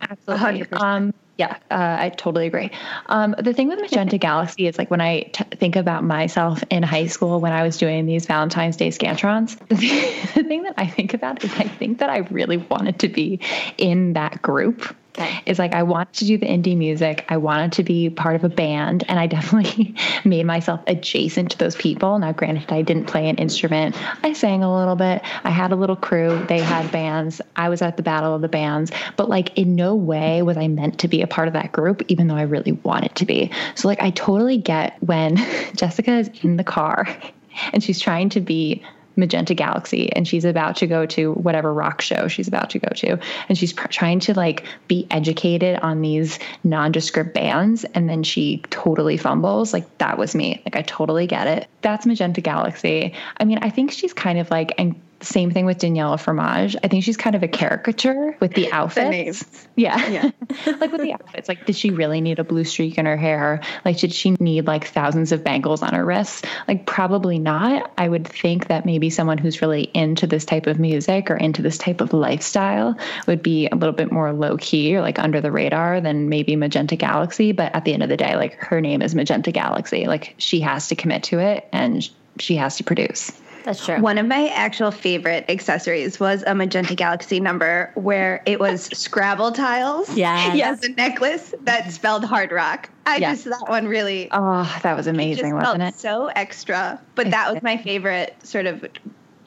[0.02, 0.64] Absolutely.
[0.66, 0.82] 100%.
[0.82, 2.72] Um, yeah, uh, I totally agree.
[3.08, 6.82] Um, the thing with Magenta Galaxy is like when I t- think about myself in
[6.82, 9.76] high school when I was doing these Valentine's Day scantrons, the,
[10.42, 13.42] the thing that I think about is I think that I really wanted to be
[13.78, 14.96] in that group.
[15.18, 15.42] Okay.
[15.46, 17.26] Is like I wanted to do the indie music.
[17.30, 21.58] I wanted to be part of a band, and I definitely made myself adjacent to
[21.58, 22.20] those people.
[22.20, 23.96] Now, granted, I didn't play an instrument.
[24.24, 25.22] I sang a little bit.
[25.44, 26.44] I had a little crew.
[26.50, 27.42] They had bands.
[27.56, 30.68] I was at the battle of the bands, but like in no way was I
[30.68, 33.52] meant to be a part of that group, even though I really wanted to be.
[33.76, 35.38] So like I totally get when
[35.76, 37.08] Jessica is in the car
[37.74, 38.84] and she's trying to be
[39.16, 42.90] Magenta Galaxy and she's about to go to whatever rock show she's about to go
[42.96, 43.20] to.
[43.50, 48.64] And she's pr- trying to like be educated on these nondescript bands and then she
[48.70, 49.74] totally fumbles.
[49.74, 50.62] Like that was me.
[50.66, 51.68] Like I totally get it.
[51.82, 53.14] That's Magenta Galaxy.
[53.38, 56.76] I mean I think she's kind of like and Same thing with Daniela Fromage.
[56.84, 59.44] I think she's kind of a caricature with the outfits.
[59.44, 60.10] the yeah.
[60.10, 60.32] Yeah.
[60.80, 61.48] like with the outfits.
[61.48, 63.62] Like, did she really need a blue streak in her hair?
[63.86, 66.42] Like, did she need like thousands of bangles on her wrists?
[66.68, 67.92] Like, probably not.
[67.98, 71.62] I would think that maybe someone who's really into this type of music or into
[71.62, 75.40] this type of lifestyle would be a little bit more low key or like under
[75.40, 77.54] the radar than maybe Magenta Galaxy.
[77.54, 80.08] But at the end of the day, like, her name is Magenta Galaxy.
[80.08, 82.08] Like, she has to commit to it and
[82.40, 83.32] she has to produce.
[83.66, 84.00] That's true.
[84.00, 89.52] One of my actual favorite accessories was a Magenta Galaxy number where it was Scrabble
[89.52, 90.16] tiles.
[90.16, 90.54] Yeah.
[90.54, 92.90] Yes, a necklace that spelled hard rock.
[93.08, 93.44] I Yes.
[93.44, 95.96] just that one really Oh, that was amazing, felt wasn't it?
[96.00, 97.02] so extra.
[97.16, 98.86] But that was my favorite sort of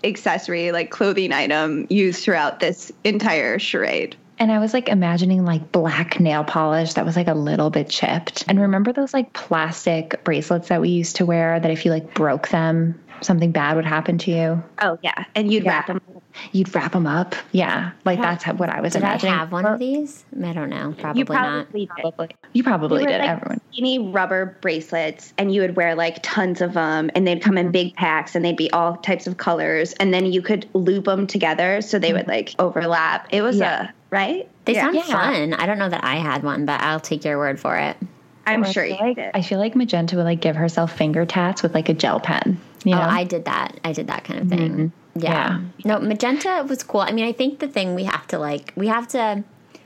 [0.04, 4.16] accessory, like clothing item used throughout this entire charade.
[4.40, 7.88] And I was like imagining like black nail polish that was like a little bit
[7.90, 8.44] chipped.
[8.46, 12.14] And remember those like plastic bracelets that we used to wear that if you like
[12.14, 14.62] broke them, something bad would happen to you?
[14.80, 15.70] Oh yeah, and you'd Yeah.
[15.70, 15.96] wrap them.
[15.96, 16.22] Up.
[16.52, 17.34] You'd wrap them up.
[17.52, 17.90] Yeah.
[18.04, 19.34] Like that's what I was Did I imagining.
[19.34, 20.24] have one of these?
[20.42, 20.94] I don't know.
[20.98, 21.88] Probably, You probably did.
[21.88, 22.28] Probably.
[22.52, 23.60] You probably They did, like everyone.
[23.72, 27.66] skinny rubber bracelets, and you would wear like tons of them, and they'd come in
[27.66, 27.72] mm-hmm.
[27.72, 31.26] big packs, and they'd be all types of colors, and then you could loop them
[31.26, 32.30] together so they would mm-hmm.
[32.30, 33.26] like overlap.
[33.30, 33.88] It was Yeah.
[33.88, 34.48] a right.
[34.64, 34.82] They Yeah.
[34.82, 35.02] sound Yeah.
[35.02, 35.54] fun.
[35.54, 37.96] I don't know that I had one, but I'll take your word for it.
[38.46, 39.30] I'm Or I sure feel you like, did.
[39.34, 42.58] I feel like Magenta would like give herself finger tats with like a gel pen.
[42.84, 43.04] You oh, know?
[43.04, 43.78] Oh, I did that.
[43.84, 44.72] I did that kind of thing.
[44.72, 45.20] Mm-hmm.
[45.20, 45.58] Yeah.
[45.58, 45.60] Yeah.
[45.84, 47.00] No, magenta was cool.
[47.00, 49.44] I mean, I think the thing we have to like, we have to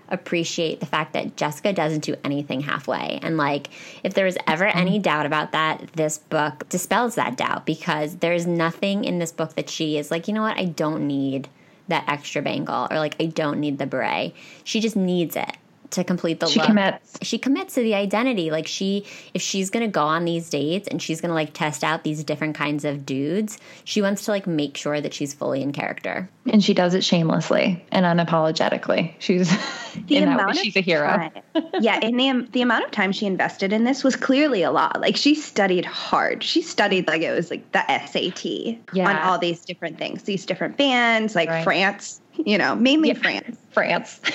[0.09, 3.19] appreciate the fact that Jessica doesn't do anything halfway.
[3.23, 3.71] And like,
[4.05, 4.79] if there was ever mm-hmm.
[4.79, 9.55] any doubt about that, this book dispels that doubt because there's nothing in this book
[9.55, 11.49] that she is like, you know what, I don't need
[11.89, 14.35] that extra bangle or like, I don't need the beret.
[14.65, 15.57] She just needs it
[15.93, 17.19] to complete the She look commits.
[17.23, 21.01] she commits to the identity like she if she's gonna go on these dates and
[21.01, 24.77] she's gonna like test out these different kinds of dudes she wants to like make
[24.77, 29.15] sure that she's fully in character And she does it shamelessly and unapologetically.
[29.21, 29.51] She's
[30.09, 31.07] in that way, she's a hero.
[31.07, 31.31] time-
[31.81, 35.01] yeah, and the the amount of time she invested in this was clearly a lot.
[35.01, 36.43] Like she studied hard.
[36.43, 40.77] She studied like it was like the SAT on all these different things, these different
[40.77, 41.63] bands, like Right.
[41.65, 42.21] France.
[42.45, 43.19] You know, mainly Yeah.
[43.19, 43.57] France.
[43.73, 44.21] France.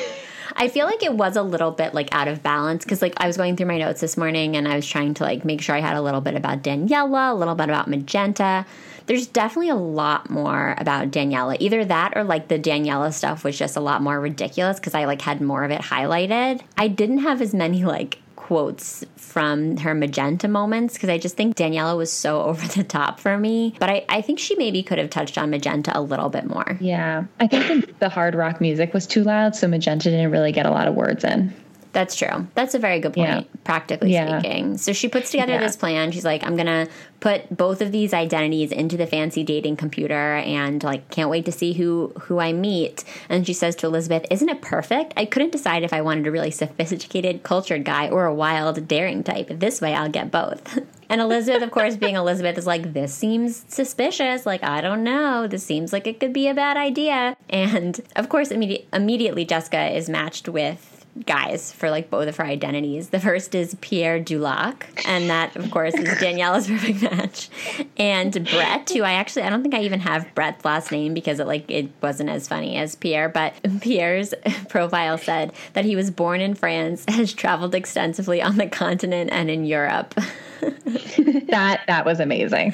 [0.56, 3.28] i feel like it was a little bit like out of balance because like i
[3.28, 5.76] was going through my notes this morning and i was trying to like make sure
[5.76, 8.66] i had a little bit about daniela a little bit about magenta
[9.08, 11.56] there's definitely a lot more about Daniela.
[11.60, 15.06] Either that or like the Daniela stuff was just a lot more ridiculous because I
[15.06, 16.62] like had more of it highlighted.
[16.78, 19.06] I didn't have as many like quotes
[19.38, 23.38] from her magenta moments because I just think Daniela was so over the top for
[23.38, 23.76] me.
[23.78, 26.76] But I, I think she maybe could have touched on magenta a little bit more.
[26.82, 27.26] Yeah.
[27.40, 30.66] I think the, the hard rock music was too loud, so Magenta didn't really get
[30.66, 31.54] a lot of words in.
[31.98, 32.46] That's true.
[32.54, 33.42] That's a very good point, Yeah.
[33.64, 34.38] practically Yeah.
[34.38, 34.78] speaking.
[34.78, 35.62] So she puts together Yeah.
[35.62, 36.12] this plan.
[36.12, 36.88] She's like, I'm going to
[37.22, 41.52] put both of these identities into the fancy dating computer and like can't wait to
[41.52, 43.04] see who who I meet.
[43.30, 45.14] And she says to Elizabeth, "Isn't it perfect?
[45.18, 49.24] I couldn't decide if I wanted a really sophisticated, cultured guy or a wild, daring
[49.24, 49.48] type.
[49.60, 50.78] This way I'll get both."
[51.10, 54.46] And Elizabeth, of course, being Elizabeth, is like, this seems suspicious.
[54.46, 55.48] Like, I don't know.
[55.48, 57.38] This seems like it could be a bad idea.
[57.50, 62.46] And of course, immedi- immediately Jessica is matched with guys for like both of her
[62.46, 63.10] identities.
[63.10, 67.50] The first is Pierre Dulac, and that of course is Danielle's perfect match.
[67.98, 71.40] And Brett, who I actually I don't think I even have Brett's last name because
[71.40, 74.34] it like it wasn't as funny as Pierre, but Pierre's
[74.70, 79.50] profile said that he was born in France, has traveled extensively on the continent and
[79.50, 80.14] in Europe.
[80.62, 82.74] That that was amazing.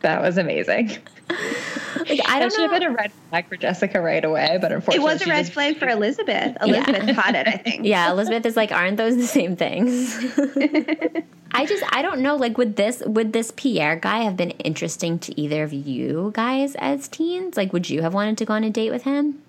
[0.00, 0.88] That was amazing.
[1.28, 2.78] Like I don't should have know.
[2.78, 5.52] been a red flag for Jessica right away, but unfortunately, It was a red just-
[5.52, 6.56] flag for Elizabeth.
[6.60, 7.84] Elizabeth caught it, I think.
[7.86, 10.14] Yeah, Elizabeth is like, aren't those the same things?
[11.52, 12.36] I just I don't know.
[12.36, 16.74] Like would this would this Pierre guy have been interesting to either of you guys
[16.76, 17.56] as teens?
[17.56, 19.42] Like would you have wanted to go on a date with him?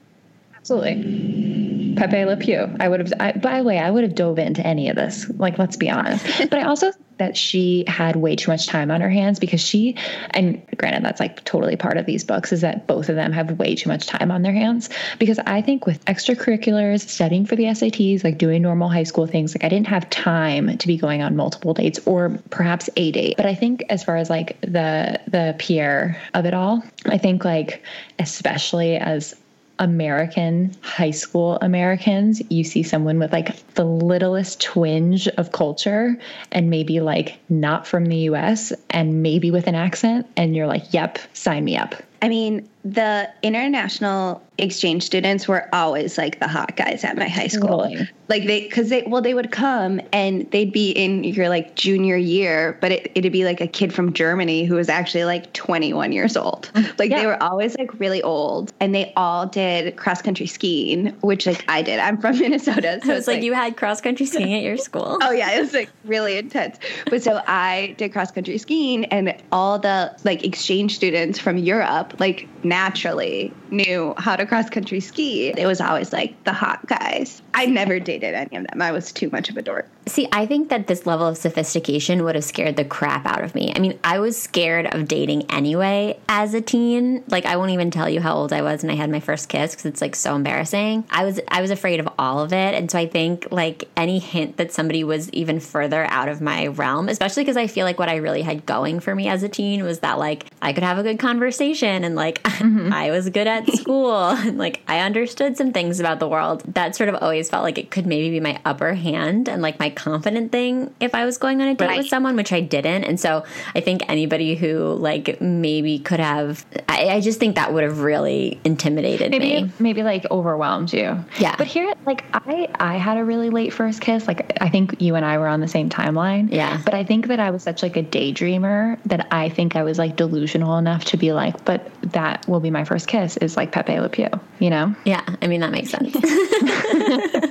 [0.61, 1.95] Absolutely.
[1.95, 2.75] Pepe Le Pew.
[2.79, 5.29] I would have, I, by the way, I would have dove into any of this.
[5.37, 6.25] Like, let's be honest.
[6.51, 9.61] But I also think that she had way too much time on her hands because
[9.61, 9.95] she,
[10.31, 13.57] and granted, that's like totally part of these books, is that both of them have
[13.59, 14.89] way too much time on their hands.
[15.19, 19.55] Because I think with extracurriculars, studying for the SATs, like doing normal high school things,
[19.55, 23.37] like I didn't have time to be going on multiple dates or perhaps a date.
[23.37, 27.45] But I think as far as like the the Pierre of it all, I think
[27.45, 27.83] like
[28.19, 29.35] especially as
[29.81, 36.17] American high school Americans, you see someone with like the littlest twinge of culture
[36.51, 40.93] and maybe like not from the US and maybe with an accent, and you're like,
[40.93, 41.95] yep, sign me up.
[42.21, 47.47] I mean, the international exchange students were always like the hot guys at my high
[47.47, 47.83] school.
[47.83, 48.09] Really?
[48.29, 52.15] Like they, because they, well, they would come and they'd be in your like junior
[52.15, 56.11] year, but it, it'd be like a kid from Germany who was actually like 21
[56.11, 56.71] years old.
[56.97, 57.21] Like Yeah.
[57.21, 61.65] they were always like really old, and they all did cross country skiing, which like
[61.67, 61.99] I did.
[61.99, 65.17] I'm from Minnesota, so it's like, you had cross country skiing at your school.
[65.21, 66.77] Oh yeah, it was like really intense.
[67.09, 72.13] But so I did cross country skiing and all the like exchange students from Europe
[72.19, 75.47] like naturally knew how to cross country ski.
[75.47, 77.41] It was always like the hot guys.
[77.53, 78.81] I never dated any of them.
[78.81, 79.87] I was too much of a dork.
[80.07, 83.55] See, I think that this level of sophistication would have scared the crap out of
[83.55, 83.71] me.
[83.73, 87.23] I mean, I was scared of dating anyway as a teen.
[87.27, 89.47] Like, I won't even tell you how old I was when I had my first
[89.47, 91.05] kiss because it's like so embarrassing.
[91.09, 94.19] I was I was afraid of all of it, and so I think like any
[94.19, 97.99] hint that somebody was even further out of my realm, especially because I feel like
[97.99, 100.83] what I really had going for me as a teen was that like I could
[100.83, 102.91] have a good conversation and like mm-hmm.
[102.91, 106.63] I was good at school and like I understood some things about the world.
[106.73, 109.79] That sort of always felt like it could maybe be my upper hand and like
[109.79, 111.97] my confident thing if I was going on a date Right.
[111.99, 113.03] with someone, which I didn't.
[113.03, 113.43] And so
[113.75, 117.99] I think anybody who like maybe could have, I, I just think that would have
[118.01, 119.71] really intimidated maybe me.
[119.79, 121.23] maybe like overwhelmed you.
[121.39, 121.55] Yeah.
[121.57, 124.27] But here like I I had a really late first kiss.
[124.27, 126.51] Like I think you and I were on the same timeline.
[126.51, 126.79] Yeah.
[126.83, 129.97] But I think that I was such like a daydreamer that I think I was
[129.97, 133.71] like delusional enough to be like, but that will be my first kiss is like
[133.71, 134.20] Pepe Le Pew,
[134.59, 134.95] you know?
[135.05, 136.13] Yeah, I mean that makes sense.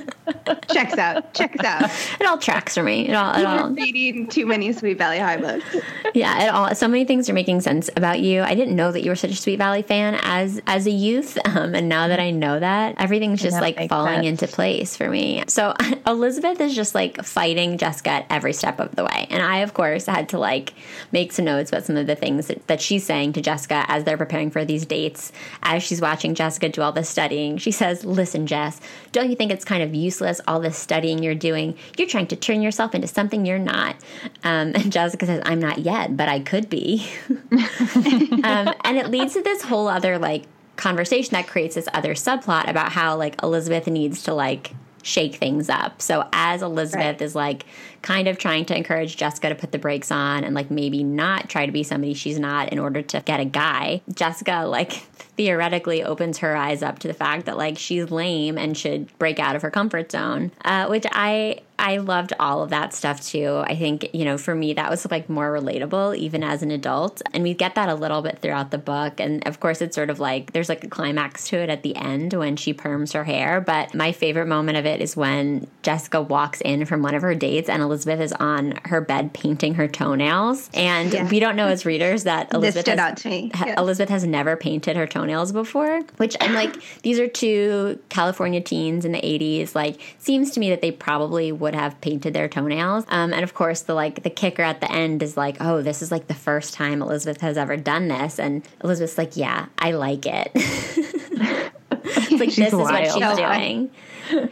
[0.81, 1.33] Checks out.
[1.33, 1.83] Checks out.
[2.19, 3.07] it all tracks for me.
[3.07, 5.75] It all, it all, Reading too many Sweet Valley High books.
[6.13, 6.73] yeah, it all.
[6.75, 8.41] So many things are making sense about you.
[8.41, 11.37] I didn't know that you were such a Sweet Valley fan as as a youth,
[11.45, 14.41] um, and now that I know that, everything's just that like falling sense.
[14.41, 15.43] into place for me.
[15.47, 15.73] So
[16.07, 19.73] Elizabeth is just like fighting Jessica at every step of the way, and I of
[19.73, 20.73] course had to like
[21.11, 24.03] make some notes about some of the things that, that she's saying to Jessica as
[24.03, 25.31] they're preparing for these dates.
[25.63, 28.79] As she's watching Jessica do all this studying, she says, "Listen, Jess,
[29.11, 31.77] don't you think it's kind of useless all this studying you're doing?
[31.97, 33.95] You're trying to turn yourself into something you're not."
[34.43, 37.07] Um, and Jessica says, "I'm not yet, but I could be."
[37.51, 40.43] um, and it leads to this whole other like
[40.77, 44.71] conversation that creates this other subplot about how like Elizabeth needs to like
[45.03, 46.01] shake things up.
[46.01, 47.21] So as Elizabeth Right.
[47.21, 47.65] is like
[48.01, 51.49] kind of trying to encourage Jessica to put the brakes on and like maybe not
[51.49, 54.91] try to be somebody she's not in order to get a guy, Jessica like
[55.37, 59.39] theoretically opens her eyes up to the fact that like she's lame and should break
[59.39, 60.51] out of her comfort zone.
[60.63, 63.63] Uh, which I I loved all of that stuff too.
[63.65, 67.23] I think, you know, for me, that was like more relatable even as an adult.
[67.33, 69.19] And we get that a little bit throughout the book.
[69.19, 71.95] And of course, it's sort of like there's like a climax to it at the
[71.95, 73.59] end when she perms her hair.
[73.59, 77.33] But my favorite moment of it is when Jessica walks in from one of her
[77.33, 80.69] dates and Elizabeth is on her bed painting her toenails.
[80.73, 81.27] And Yeah.
[81.29, 83.51] we don't know as readers that Elizabeth has, out to me.
[83.53, 83.75] Yeah.
[83.77, 89.03] Elizabeth has never painted her toenails before, which I'm like, these are two California teens
[89.03, 89.75] in the 80s.
[89.75, 93.03] Like, seems to me that they probably would have painted their toenails.
[93.09, 96.01] Um, and of course, the like the kicker at the end is like, oh, this
[96.01, 99.91] is like the first time Elizabeth has ever done this, and Elizabeth's like, yeah, I
[99.91, 100.51] like it.
[101.91, 103.91] it's like She's this is what she's doing.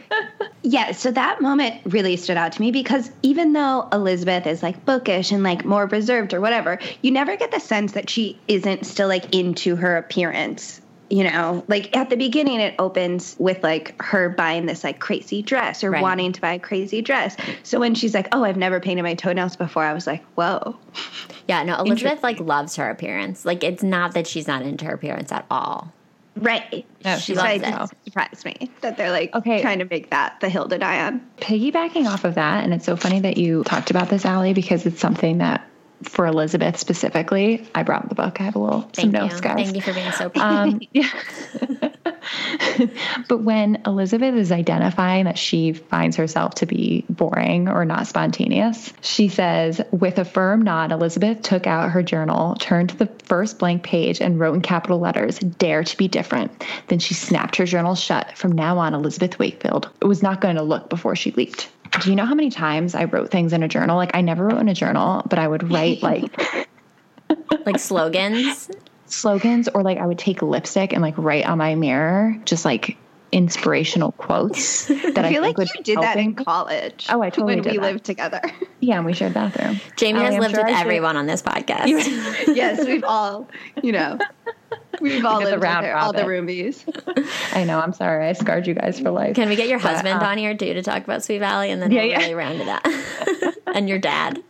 [0.62, 4.84] Yeah, so that moment really stood out to me because even though Elizabeth is like
[4.84, 8.84] bookish and like more reserved or whatever, you never get the sense that she isn't
[8.84, 10.82] still like into her appearance.
[11.08, 15.40] You know, like at the beginning, it opens with like her buying this like crazy
[15.42, 16.02] dress or Right.
[16.02, 17.36] wanting to buy a crazy dress.
[17.64, 20.78] So when she's like, "Oh, I've never painted my toenails before," I was like, "Whoa."
[21.48, 23.44] Yeah, no, Elizabeth like loves her appearance.
[23.44, 25.92] Like, it's not that she's not into her appearance at all.
[26.36, 26.86] Right.
[27.04, 27.90] No, she loves it it.
[28.04, 29.60] surprised me that they're like Okay.
[29.62, 31.20] trying to make that the hill to die on.
[31.38, 34.86] Piggybacking off of that, and it's so funny that you talked about this, Alli, because
[34.86, 35.66] it's something that
[36.04, 38.40] for Elizabeth specifically, I brought the book.
[38.40, 39.20] I have a little some Thank you.
[39.20, 39.56] notes, guys.
[39.56, 41.08] Thank you for being so Um, yeah.
[43.28, 48.92] but when Elizabeth is identifying that she finds herself to be boring or not spontaneous,
[49.00, 53.58] she says, with a firm nod, Elizabeth took out her journal, turned to the first
[53.58, 56.64] blank page, and wrote in capital letters, Dare to be different.
[56.88, 58.36] Then she snapped her journal shut.
[58.36, 61.68] From now on, Elizabeth Wakefield was not going to look before she leaped.
[62.00, 63.96] Do you know how many times I wrote things in a journal?
[63.96, 66.68] Like, I never wrote in a journal, but I would write like
[67.66, 68.70] like slogans.
[69.12, 72.96] Slogans or like I would take lipstick and like write on my mirror just like
[73.32, 76.44] inspirational quotes that I, I feel like you did that in help me.
[76.44, 77.06] college.
[77.10, 77.82] Oh, I totally when did we that.
[77.84, 78.40] lived together.
[78.82, 79.74] Yeah, and we shared bathroom.
[79.96, 81.86] Jaimie Alli, has I'm lived sure with I should- everyone on this podcast.
[82.56, 83.46] yes, we've all,
[83.82, 84.18] you know,
[85.02, 86.82] we've all did the lived with her, all the roomies.
[87.54, 87.78] I know.
[87.78, 88.26] I'm sorry.
[88.26, 89.36] I scarred you guys for life.
[89.36, 91.70] Can we get your But, husband uh, on here too to talk about Sweet Valley
[91.70, 92.18] and then Yeah, we'll yeah.
[92.20, 92.86] really round it up?
[93.66, 94.42] and your dad.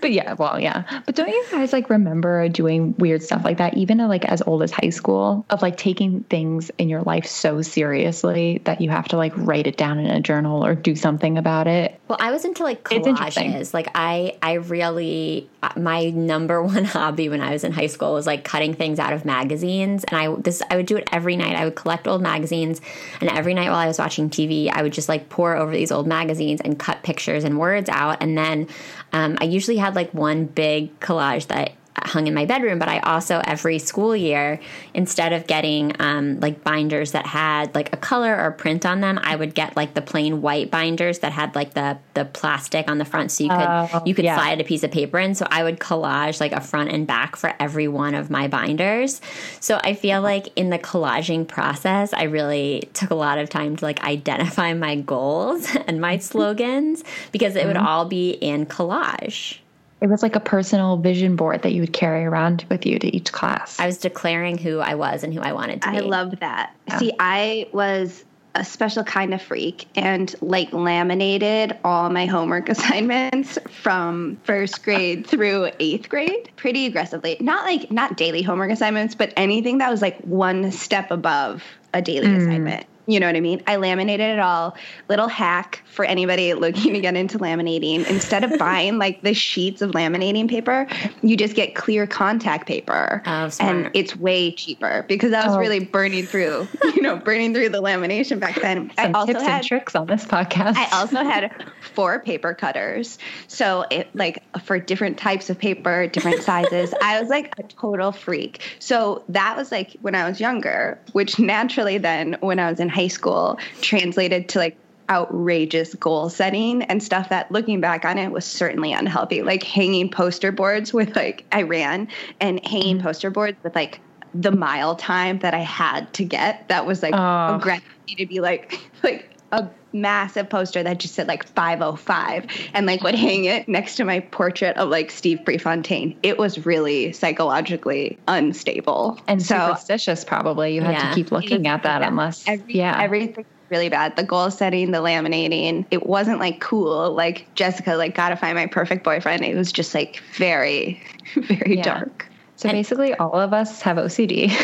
[0.00, 1.00] But yeah, well, yeah.
[1.06, 4.62] But don't you guys like remember doing weird stuff like that, even like as old
[4.62, 9.08] as high school, of like taking things in your life so seriously that you have
[9.08, 11.98] to like write it down in a journal or do something about it?
[12.08, 13.72] Well, I was into like collages.
[13.72, 18.12] Like I, I really, uh, my number one hobby when I was in high school
[18.12, 21.36] was like cutting things out of magazines, and I this I would do it every
[21.36, 21.56] night.
[21.56, 22.80] I would collect old magazines,
[23.20, 25.90] and every night while I was watching TV, I would just like pour over these
[25.90, 28.68] old magazines and cut pictures and words out, and then
[29.12, 31.72] um, I usually had like one big collage that
[32.06, 34.60] hung in my bedroom, but I also every school year,
[34.94, 39.18] instead of getting um, like binders that had like a color or print on them,
[39.22, 42.98] I would get like the plain white binders that had like the the plastic on
[42.98, 44.36] the front, so you could uh, you could yeah.
[44.36, 45.34] slide a piece of paper in.
[45.34, 49.20] So I would collage like a front and back for every one of my binders.
[49.60, 53.76] So I feel like in the collaging process, I really took a lot of time
[53.76, 57.86] to like identify my goals and my slogans because it would mm-hmm.
[57.86, 59.58] all be in collage.
[60.02, 63.16] It was like a personal vision board that you would carry around with you to
[63.16, 63.78] each class.
[63.78, 65.98] I was declaring who I was and who I wanted to be.
[65.98, 66.74] I love that.
[66.88, 66.98] Yeah.
[66.98, 68.24] See, I was
[68.56, 75.24] a special kind of freak and like laminated all my homework assignments from first grade
[75.24, 77.36] through eighth grade pretty aggressively.
[77.38, 81.62] Not like not daily homework assignments, but anything that was like one step above
[81.94, 82.38] a daily mm.
[82.38, 82.86] assignment.
[83.06, 83.62] You know what I mean?
[83.66, 84.76] I laminated it all.
[85.08, 88.06] Little hack for anybody looking to get into laminating.
[88.08, 90.86] Instead of buying like the sheets of laminating paper,
[91.22, 93.22] you just get clear contact paper.
[93.26, 95.58] Oh, and it's way cheaper because I was oh.
[95.58, 98.92] really burning through, you know, burning through the lamination back then.
[98.96, 100.76] Some I also tips had and tricks on this podcast.
[100.76, 103.18] I also had four paper cutters.
[103.48, 106.94] So it like for different types of paper, different sizes.
[107.02, 108.60] I was like a total freak.
[108.78, 112.91] So that was like when I was younger, which naturally then when I was in
[112.92, 114.76] high school translated to like
[115.10, 120.08] outrageous goal setting and stuff that looking back on it was certainly unhealthy like hanging
[120.08, 122.08] poster boards with like i ran
[122.40, 123.06] and hanging mm-hmm.
[123.06, 124.00] poster boards with like
[124.32, 127.56] the mile time that i had to get that was like oh.
[127.56, 133.02] aggressive to be like like a massive poster that just said like 505 and like
[133.02, 136.18] would hang it next to my portrait of like Steve Prefontaine.
[136.22, 140.24] It was really psychologically unstable and so, superstitious.
[140.24, 141.08] Probably you had yeah.
[141.10, 144.16] to keep looking at that unless Every, yeah everything really bad.
[144.16, 147.12] The goal setting, the laminating, it wasn't like cool.
[147.12, 149.44] Like Jessica, like gotta find my perfect boyfriend.
[149.44, 151.02] It was just like very,
[151.34, 151.82] very yeah.
[151.82, 152.26] dark.
[152.56, 154.54] So and basically, all of us have OCD.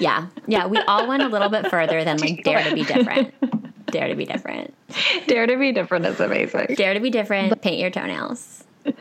[0.00, 0.66] yeah, yeah.
[0.66, 3.32] We all went a little bit further than like dare to be different.
[3.90, 4.74] Dare to be different.
[5.26, 6.74] Dare to be different is amazing.
[6.76, 7.60] Dare to be different.
[7.62, 8.64] Paint your toenails.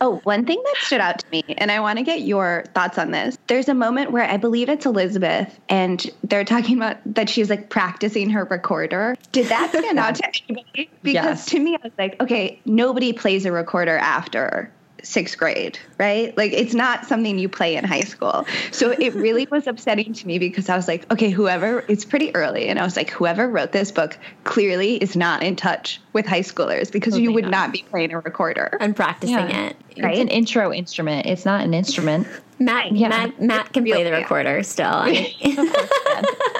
[0.00, 2.98] Oh, one thing that stood out to me, and I want to get your thoughts
[2.98, 3.36] on this.
[3.46, 7.68] There's a moment where I believe it's Elizabeth, and they're talking about that she's like
[7.68, 9.16] practicing her recorder.
[9.32, 10.90] Did that stand out to anybody?
[11.02, 11.46] Because yes.
[11.46, 14.72] to me, I was like, okay, nobody plays a recorder after
[15.02, 16.36] sixth grade, right?
[16.36, 18.46] Like it's not something you play in high school.
[18.70, 22.34] So it really was upsetting to me because I was like, okay, whoever, it's pretty
[22.34, 22.68] early.
[22.68, 26.40] And I was like, whoever wrote this book clearly is not in touch with high
[26.40, 27.50] schoolers because you would not.
[27.50, 29.68] not be playing a recorder and practicing yeah.
[29.68, 29.76] it.
[29.98, 30.12] Right?
[30.12, 31.26] It's an intro instrument.
[31.26, 32.26] It's not an instrument.
[32.58, 33.08] Matt, yeah.
[33.08, 34.86] Matt, Matt can play the recorder still.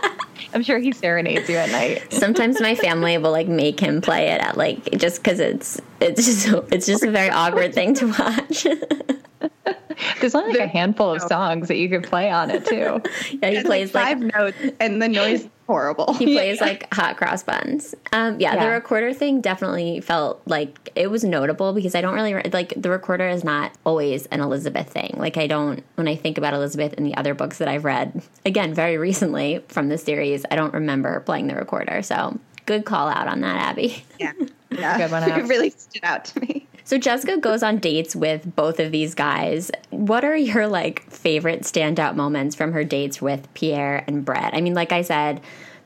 [0.52, 2.12] I'm sure he serenades you at night.
[2.12, 6.24] Sometimes my family will like make him play it at like just because it's it's
[6.24, 8.66] just it's just a very awkward thing to watch.
[10.20, 13.02] There's only like a handful of songs that you could play on it too.
[13.42, 16.14] Yeah, he plays like five like, notes, and the noise horrible.
[16.14, 16.66] He plays yeah.
[16.66, 17.94] like hot cross buns.
[18.12, 22.14] Um, yeah, yeah, the recorder thing definitely felt like it was notable because I don't
[22.14, 25.14] really like the recorder is not always an Elizabeth thing.
[25.16, 28.20] Like I don't when I think about Elizabeth in the other books that I've read,
[28.44, 32.02] again very recently from the series, I don't remember playing the recorder.
[32.02, 34.04] So good call out on that, Abby.
[34.18, 34.32] Yeah,
[34.70, 35.22] yeah, good one.
[35.30, 36.66] it really stood out to me.
[36.90, 39.70] So Jessica goes on dates with both of these guys.
[39.90, 44.54] What are your like favorite standout moments from her dates with Pierre and Brett?
[44.54, 45.40] I mean, like I said,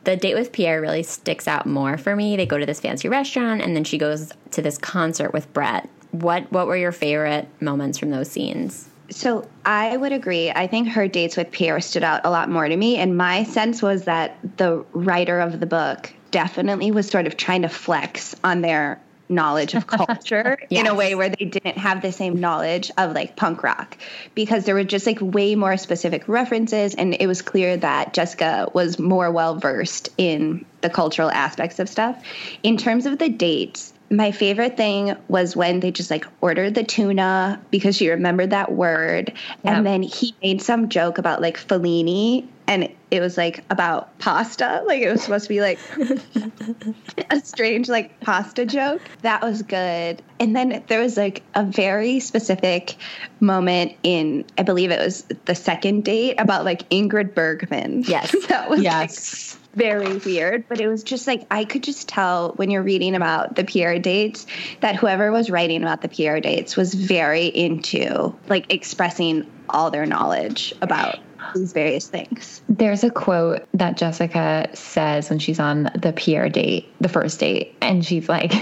[0.04, 2.38] the date with Pierre really sticks out more for me.
[2.38, 5.90] They go to this fancy restaurant and then she goes to this concert with Brett.
[6.12, 8.88] What what were your favorite moments from those scenes?
[9.10, 10.50] So I would agree.
[10.52, 12.96] I think her dates with Pierre stood out a lot more to me.
[12.96, 17.60] And my sense was that the writer of the book definitely was sort of trying
[17.60, 20.80] to flex on their knowledge of culture yes.
[20.80, 23.96] in a way where they didn't have the same knowledge of like punk rock
[24.34, 28.68] because there were just like way more specific references and it was clear that Jessica
[28.74, 32.22] was more well versed in the cultural aspects of stuff.
[32.62, 36.84] In terms of the dates, my favorite thing was when they just like ordered the
[36.84, 39.32] tuna because she remembered that word.
[39.64, 44.82] And then he made some joke about like Fellini and it was like about pasta.
[44.86, 45.78] Like it was supposed to be like
[47.30, 49.02] a strange like pasta joke.
[49.22, 50.22] That was good.
[50.40, 52.96] And then there was like a very specific
[53.40, 58.02] moment in I believe it was the second date about like Ingrid Bergman.
[58.06, 58.34] Yes.
[58.48, 59.54] that was Yes.
[59.54, 63.14] like very weird, but it was just like I could just tell when you're reading
[63.14, 64.46] about the Pierre dates
[64.80, 70.06] that whoever was writing about the Pierre dates was very into like expressing all their
[70.06, 71.18] knowledge about
[71.54, 72.62] these various things.
[72.68, 77.74] There's a quote that Jessica says when she's on the Pierre date, the first date,
[77.80, 78.52] and she's like,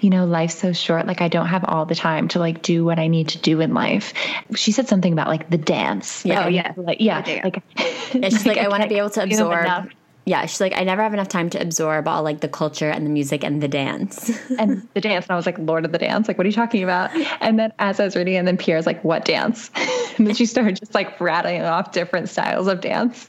[0.00, 1.06] you know, life's so short.
[1.06, 3.60] Like, I don't have all the time to like do what I need to do
[3.60, 4.12] in life.
[4.54, 6.24] She said something about like the dance.
[6.24, 6.72] Like, Oh, yeah.
[6.76, 7.62] like yeah, like
[8.14, 9.90] Yeah, she's like, I want to be able to absorb.
[10.26, 13.04] Yeah, she's like, I never have enough time to absorb all like the culture and
[13.06, 14.30] the music and the dance.
[14.58, 15.24] and the dance.
[15.24, 17.10] And I was like, Lord of the Dance, like, what are you talking about?
[17.40, 19.70] And then as I was reading, and then Pierre's like, what dance?
[20.20, 23.28] and then she started just like rattling off different styles of dance.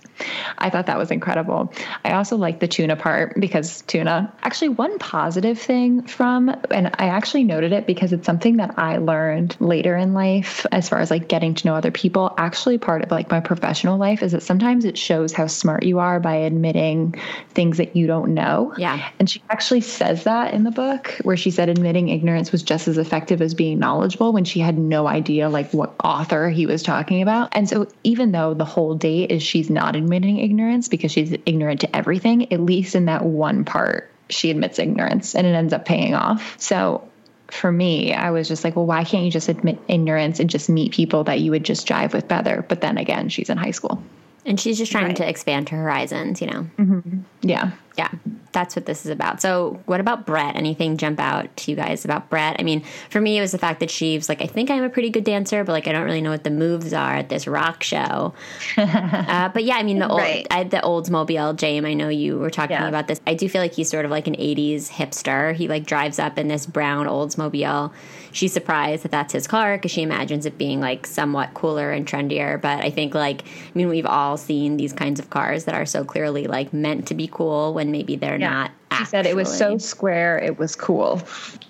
[0.57, 1.73] I thought that was incredible.
[2.03, 7.07] I also like the tuna part because tuna, actually, one positive thing from, and I
[7.07, 11.09] actually noted it because it's something that I learned later in life as far as
[11.09, 12.33] like getting to know other people.
[12.37, 15.99] Actually, part of like my professional life is that sometimes it shows how smart you
[15.99, 17.15] are by admitting
[17.51, 18.73] things that you don't know.
[18.77, 19.09] Yeah.
[19.17, 22.89] And she actually says that in the book where she said admitting ignorance was just
[22.89, 26.80] as effective as being knowledgeable when she had no idea like what author he was
[26.83, 27.49] talking about.
[27.53, 31.81] And so even though the whole date is she's not admitting ignorance because she's ignorant
[31.81, 35.85] to everything, at least in that one part she admits ignorance and it ends up
[35.85, 36.55] paying off.
[36.59, 37.07] So
[37.47, 40.69] for me, I was just like, well, why can't you just admit ignorance and just
[40.69, 42.63] meet people that you would just jive with better?
[42.67, 44.01] But then again, she's in high school.
[44.45, 45.15] and she's just trying Right.
[45.17, 46.65] to expand her horizons, you know?
[46.77, 47.19] Mm-hmm.
[47.41, 47.71] Yeah.
[47.97, 48.09] Yeah,
[48.51, 49.41] that's what this is about.
[49.41, 50.55] So, what about Brett?
[50.55, 52.57] Anything jump out to you guys about Brett?
[52.59, 54.83] I mean, for me, it was the fact that she was like, I think I'm
[54.83, 57.29] a pretty good dancer, but like, I don't really know what the moves are at
[57.29, 58.33] this rock show.
[58.77, 60.45] uh, but yeah, I mean, the old, Right.
[60.51, 62.87] I, the Oldsmobile, James, I know you were talking Yeah.
[62.87, 63.19] about this.
[63.25, 65.53] I do feel like he's sort of like an 80s hipster.
[65.55, 67.91] He like drives up in this brown Oldsmobile.
[68.31, 72.07] She's surprised that that's his car because she imagines it being like somewhat cooler and
[72.07, 72.59] trendier.
[72.59, 75.85] But I think like, I mean, we've all seen these kinds of cars that are
[75.85, 78.71] so clearly like meant to be cool when maybe they're not.
[78.97, 81.21] She said it was so square, it was cool.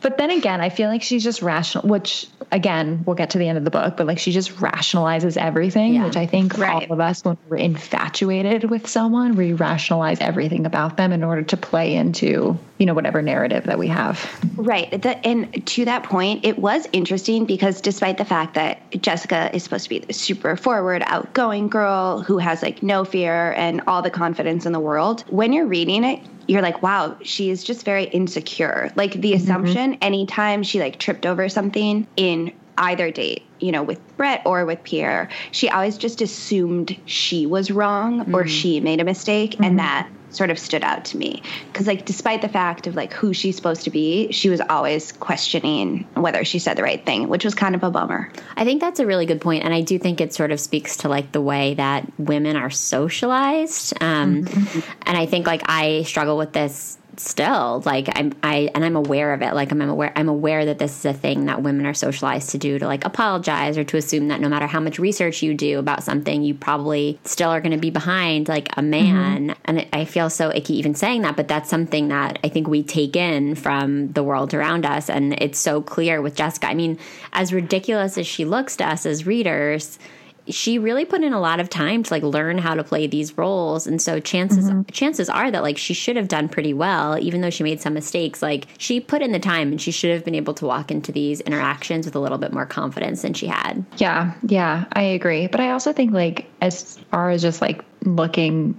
[0.02, 3.48] But then again, I feel like she's just rational, which again, we'll get to the
[3.48, 6.06] end of the book, but like she just rationalizes everything, Yeah.
[6.06, 6.88] which I think Right.
[6.90, 11.44] all of us, when we're infatuated with someone, we rationalize everything about them in order
[11.44, 14.28] to play into, you know, whatever narrative that we have.
[14.58, 14.90] Right.
[15.02, 19.64] The, and to that point, it was interesting because despite the fact that Jessica is
[19.64, 24.02] supposed to be the super forward, outgoing girl who has like no fear and all
[24.02, 26.20] the confidence in the world, when you're reading it,
[26.52, 28.92] you're like, wow, she is just very insecure.
[28.96, 29.42] Like the mm-hmm.
[29.42, 34.66] assumption, anytime she like tripped over something in either date, you know, with Brett or
[34.66, 38.48] with Pierre, she always just assumed she was wrong or mm.
[38.48, 39.56] she made a mistake.
[39.56, 39.78] And mm-hmm.
[39.78, 41.44] that sort of stood out to me.
[41.72, 45.12] Because, like, despite the fact of like who she's supposed to be, she was always
[45.12, 48.32] questioning whether she said the right thing, which was kind of a bummer.
[48.56, 50.98] I think that's a really good point, and I do think it sort of speaks
[50.98, 53.94] to like the way that women are socialized.
[54.02, 54.92] Um, mm-hmm.
[55.06, 57.82] And I think like I struggle with this still.
[57.86, 59.54] Like I'm, I and I'm aware of it.
[59.54, 62.58] Like I'm aware, I'm aware that this is a thing that women are socialized to
[62.58, 65.80] do to like apologize or to assume that no matter how much research you do
[65.80, 69.50] about something, you probably still are going to be behind like a man.
[69.50, 69.62] Mm-hmm.
[69.66, 72.68] And it, I feel so icky even saying that, but that's something that I think
[72.68, 76.68] we take in from the world around us, and it's so clear with Jessica.
[76.68, 76.98] I mean,
[77.34, 80.00] as ridiculous as she looks to us as readers
[80.48, 83.38] she really put in a lot of time to like learn how to play these
[83.38, 83.86] roles.
[83.86, 84.84] And so chances mm-hmm.
[84.92, 87.94] chances are that like she should have done pretty well even though she made some
[87.94, 88.42] mistakes.
[88.42, 91.12] Like she put in the time and she should have been able to walk into
[91.12, 93.86] these interactions with a little bit more confidence than she had.
[93.98, 95.48] Yeah, yeah, I agree.
[95.48, 98.78] But I also think like as far as just like looking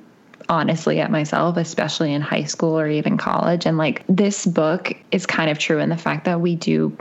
[0.48, 5.26] honestly at myself, especially in high school or even college, and like this book is
[5.26, 6.96] kind of true in the fact that we do,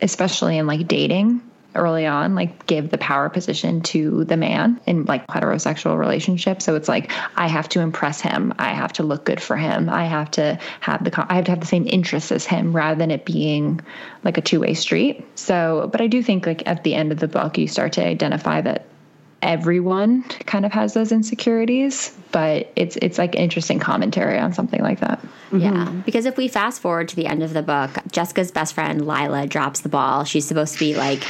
[0.00, 1.40] especially in like dating
[1.74, 6.64] early on, like give the power position to the man in like heterosexual relationships.
[6.64, 9.88] So it's like I have to impress him, I have to look good for him,
[9.88, 12.98] I have to have the I have to have the same interests as him rather
[12.98, 13.80] than it being
[14.24, 15.24] like a two way street.
[15.38, 18.06] So, but I do think like at the end of the book, you start to
[18.06, 18.86] identify that
[19.42, 25.00] everyone kind of has those insecurities, but it's it's like interesting commentary on something like
[25.00, 25.20] that.
[25.52, 26.00] yeah mm-hmm.
[26.00, 29.46] because if we fast forward to the end of the book jessica's best friend lila
[29.46, 31.22] drops the ball she's supposed to be like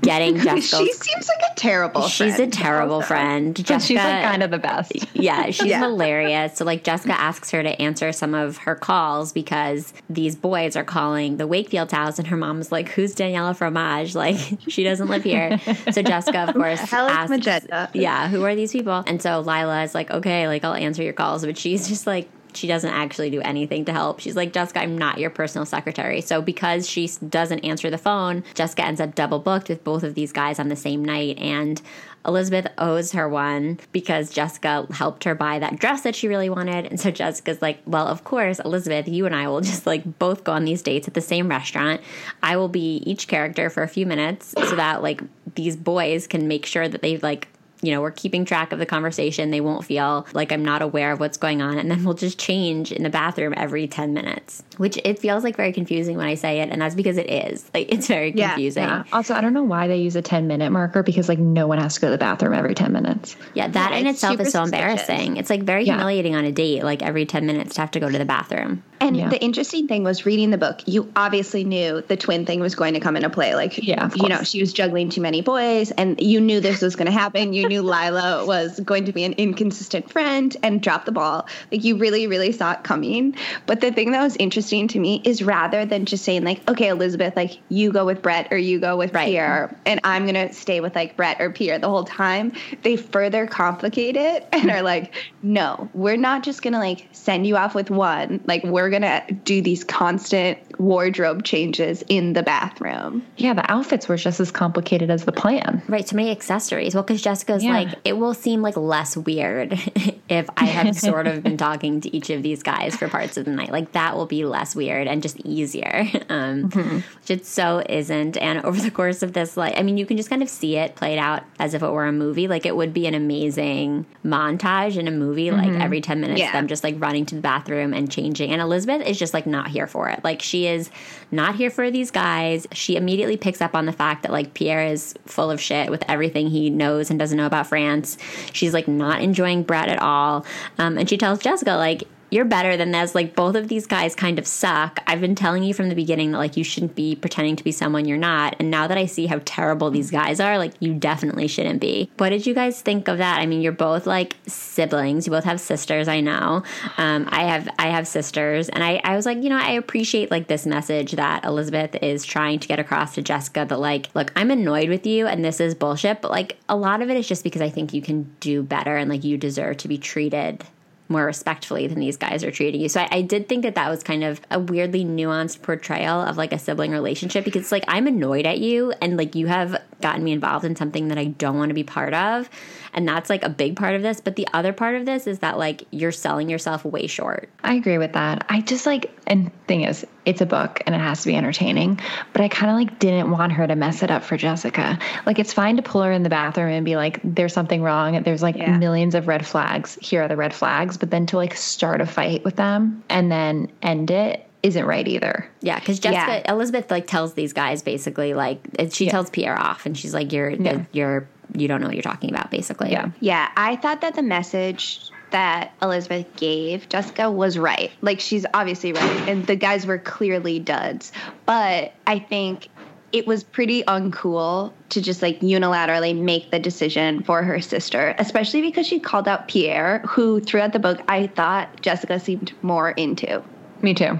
[0.00, 0.84] getting Jessica.
[0.84, 2.12] she seems like a terrible friend.
[2.12, 4.92] she's a friend terrible friend But jessica she's like kind of the best.
[5.14, 5.80] Yeah, she's Yeah.
[5.80, 6.56] hilarious.
[6.56, 10.84] So like Jessica asks her to answer some of her calls because these boys are
[10.84, 14.14] calling the Wakefield house and her mom's like, Who's Daniela Fromage?
[14.24, 14.38] Like
[14.68, 15.58] she doesn't live here.
[15.92, 17.90] So Jessica of course Hell is asks agenda.
[17.92, 19.02] Yeah, who are these people?
[19.06, 22.28] And so Lila is like, okay, like I'll answer your calls, but she's just like
[22.56, 24.20] she doesn't actually do anything to help.
[24.20, 26.20] She's like, Jessica, I'm not your personal secretary.
[26.20, 30.14] So because she doesn't answer the phone, Jessica ends up double booked with both of
[30.14, 31.38] these guys on the same night.
[31.38, 31.80] And
[32.26, 36.86] Elizabeth owes her one because Jessica helped her buy that dress that she really wanted.
[36.86, 40.44] And so Jessica's like, well, of course, Elizabeth, you and I will just like both
[40.44, 42.00] go on these dates at the same restaurant.
[42.42, 45.22] I will be each character for a few minutes so that like
[45.54, 47.48] these boys can make sure that they like
[47.84, 49.50] you know, we're keeping track of the conversation.
[49.50, 51.78] They won't feel like I'm not aware of what's going on.
[51.78, 55.56] And then we'll just change in the bathroom every 10 minutes, which it feels like
[55.56, 56.70] very confusing when I say it.
[56.70, 57.68] And that's because it is.
[57.74, 58.82] Like, it's very confusing.
[58.82, 59.12] Yeah, yeah.
[59.12, 61.78] Also, I don't know why they use a 10 minute marker because, like, no one
[61.78, 63.36] has to go to the bathroom every 10 minutes.
[63.54, 65.02] Yeah, that yeah, in itself is so suspicious.
[65.02, 65.36] embarrassing.
[65.36, 68.10] It's like very humiliating on a date, like every 10 minutes to have to go
[68.10, 68.82] to the bathroom.
[69.00, 69.28] And yeah.
[69.28, 72.94] the interesting thing was reading the book, you obviously knew the twin thing was going
[72.94, 73.54] to come into play.
[73.54, 76.96] Like, yeah, you know, she was juggling too many boys, and you knew this was
[76.96, 77.52] going to happen.
[77.52, 81.46] You knew Lila was going to be an inconsistent friend and drop the ball.
[81.70, 83.36] Like, you really, really saw it coming.
[83.66, 86.88] But the thing that was interesting to me is rather than just saying, like, okay,
[86.88, 89.26] Elizabeth, like, you go with Brett or you go with right.
[89.26, 92.52] Pierre, and I'm going to stay with, like, Brett or Pierre the whole time,
[92.82, 94.84] they further complicate it and are mm-hmm.
[94.84, 98.42] like, no, we're not just going to, like, send you off with one.
[98.46, 103.24] Like, we're going to do these constant wardrobe changes in the bathroom.
[103.36, 105.82] Yeah, the outfits were just as complicated as the plan.
[105.88, 106.94] Right, so many accessories.
[106.94, 107.72] Well, because Jessica's yeah.
[107.72, 109.72] like, it will seem like less weird
[110.28, 113.44] if I have sort of been talking to each of these guys for parts of
[113.44, 113.70] the night.
[113.70, 116.96] Like, that will be less weird and just easier, um, mm-hmm.
[116.96, 118.36] which it so isn't.
[118.36, 120.76] And over the course of this, like, I mean, you can just kind of see
[120.76, 122.48] it played out as if it were a movie.
[122.48, 125.72] Like, it would be an amazing montage in a movie, mm-hmm.
[125.72, 126.52] like every 10 minutes, yeah.
[126.52, 128.50] them just like running to the bathroom and changing.
[128.50, 130.22] And Elizabeth is just like not here for it.
[130.24, 130.90] Like she is
[131.30, 132.66] not here for these guys.
[132.72, 136.04] She immediately picks up on the fact that like Pierre is full of shit with
[136.08, 138.18] everything he knows and doesn't know about France.
[138.52, 140.44] She's like not enjoying Brett at all.
[140.78, 142.04] Um, and she tells Jessica like
[142.34, 143.14] you're better than this.
[143.14, 145.00] Like both of these guys kind of suck.
[145.06, 147.70] I've been telling you from the beginning that like you shouldn't be pretending to be
[147.70, 148.56] someone you're not.
[148.58, 152.10] And now that I see how terrible these guys are, like you definitely shouldn't be.
[152.16, 153.38] What did you guys think of that?
[153.38, 155.26] I mean, you're both like siblings.
[155.26, 156.08] You both have sisters.
[156.08, 156.64] I know.
[156.98, 160.32] Um, I have I have sisters, and I I was like, you know, I appreciate
[160.32, 164.32] like this message that Elizabeth is trying to get across to Jessica that like, look,
[164.34, 166.20] I'm annoyed with you, and this is bullshit.
[166.20, 168.96] But like a lot of it is just because I think you can do better,
[168.96, 170.64] and like you deserve to be treated
[171.08, 172.88] more respectfully than these guys are treating you.
[172.88, 176.38] So I, I, did think that that was kind of a weirdly nuanced portrayal of
[176.38, 180.24] like a sibling relationship because like I'm annoyed at you and like you have gotten
[180.24, 182.48] me involved in something that I don't want to be part of.
[182.94, 184.20] And that's like a big part of this.
[184.20, 187.50] But the other part of this is that like you're selling yourself way short.
[187.62, 188.46] I agree with that.
[188.48, 192.00] I just like, and thing is, it's a book and it has to be entertaining.
[192.32, 194.98] But I kind of like didn't want her to mess it up for Jessica.
[195.26, 198.22] Like it's fine to pull her in the bathroom and be like, there's something wrong.
[198.22, 198.76] There's like yeah.
[198.76, 199.98] millions of red flags.
[200.00, 200.96] Here are the red flags.
[200.96, 205.06] But then to like start a fight with them and then end it isn't right
[205.06, 205.48] either.
[205.60, 206.50] Yeah, because Jessica yeah.
[206.50, 208.60] Elizabeth like tells these guys basically like
[208.90, 209.10] she yeah.
[209.10, 210.84] tells Pierre off, and she's like, "You're yeah.
[210.90, 212.90] you're you don't know what you're talking about, basically.
[212.90, 213.10] Yeah.
[213.20, 213.50] Yeah.
[213.56, 217.90] I thought that the message that Elizabeth gave Jessica was right.
[218.02, 219.28] Like she's obviously right.
[219.28, 221.10] And the guys were clearly duds.
[221.44, 222.68] But I think
[223.10, 228.62] it was pretty uncool to just like unilaterally make the decision for her sister, especially
[228.62, 233.42] because she called out Pierre, who throughout the book I thought Jessica seemed more into.
[233.82, 234.16] Me too.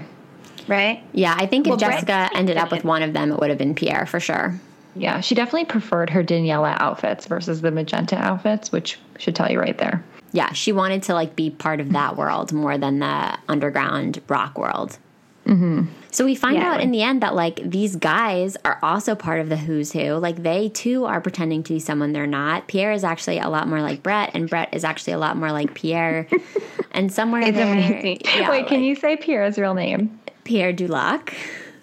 [0.67, 1.01] Right?
[1.13, 3.49] Yeah, I think if well, Jessica Brett, ended up with one of them, it would
[3.49, 4.59] have been Pierre for sure.
[4.97, 9.61] Yeah, she definitely preferred her Daniela outfits versus the magenta outfits, which should tell you
[9.61, 10.03] right there.
[10.35, 14.57] Yeah, she wanted to like be part of that world more than the underground rock
[14.57, 14.97] world.
[15.45, 15.85] Mm-hmm.
[16.11, 16.73] So we find yeah.
[16.73, 20.15] out in the end that like these guys are also part of the who's who.
[20.15, 22.67] Like they too are pretending to be someone they're not.
[22.67, 25.53] Pierre is actually a lot more like Brett, and Brett is actually a lot more
[25.53, 26.27] like Pierre.
[26.91, 28.21] and somewhere it's there, amazing.
[28.25, 30.19] Yeah, Wait, like, can you say Pierre's real name?
[30.43, 31.33] Pierre Dulac.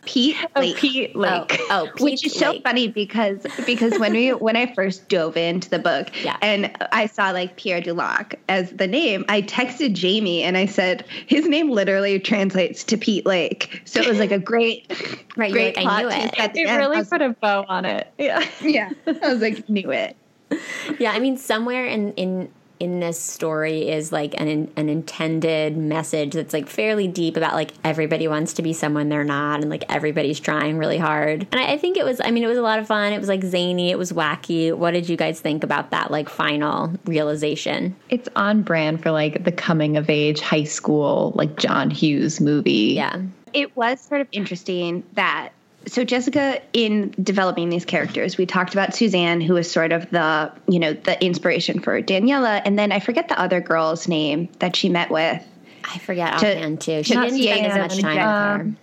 [0.05, 0.75] Pete oh, oh, Lake.
[0.77, 1.61] Oh, Pete Lake.
[1.61, 2.57] Oh, oh Pete which is Lake.
[2.57, 6.37] so funny because because when we when I first dove into the book yeah.
[6.43, 11.05] and I saw like Pierre Dulac as the name, I texted Jaimie and I said
[11.27, 13.83] his name literally translates to Pete Lake.
[13.85, 14.91] So it was like a great,
[15.37, 16.57] right, great like, I knew it.
[16.57, 18.13] It really was, put a bow on it.
[18.19, 18.91] Yeah, yeah.
[19.07, 20.17] I was like, knew it.
[20.99, 22.53] Yeah, I mean, somewhere in in
[22.83, 27.71] in this story is like an an intended message that's like fairly deep about like
[27.85, 31.47] everybody wants to be someone they're not and like everybody's trying really hard.
[31.53, 33.13] And I, I think it was I mean it was a lot of fun.
[33.13, 34.77] It was like zany, it was wacky.
[34.77, 37.95] What did you guys think about that like final realization?
[38.11, 42.95] It's on brand for like the coming of age high school like John Hughes movie.
[42.97, 43.23] Yeah.
[43.53, 45.53] It was sort of interesting that
[45.87, 50.53] so Jessica, in developing these characters, we talked about Suzanne, who was sort of the
[50.69, 54.77] you know the inspiration for Daniela, and then I forget the other girl's name that
[54.77, 55.43] she met with.
[55.85, 57.03] I forget offhand too.
[57.03, 58.61] She not didn't spend as Sienna, much time with her.
[58.63, 58.77] Um,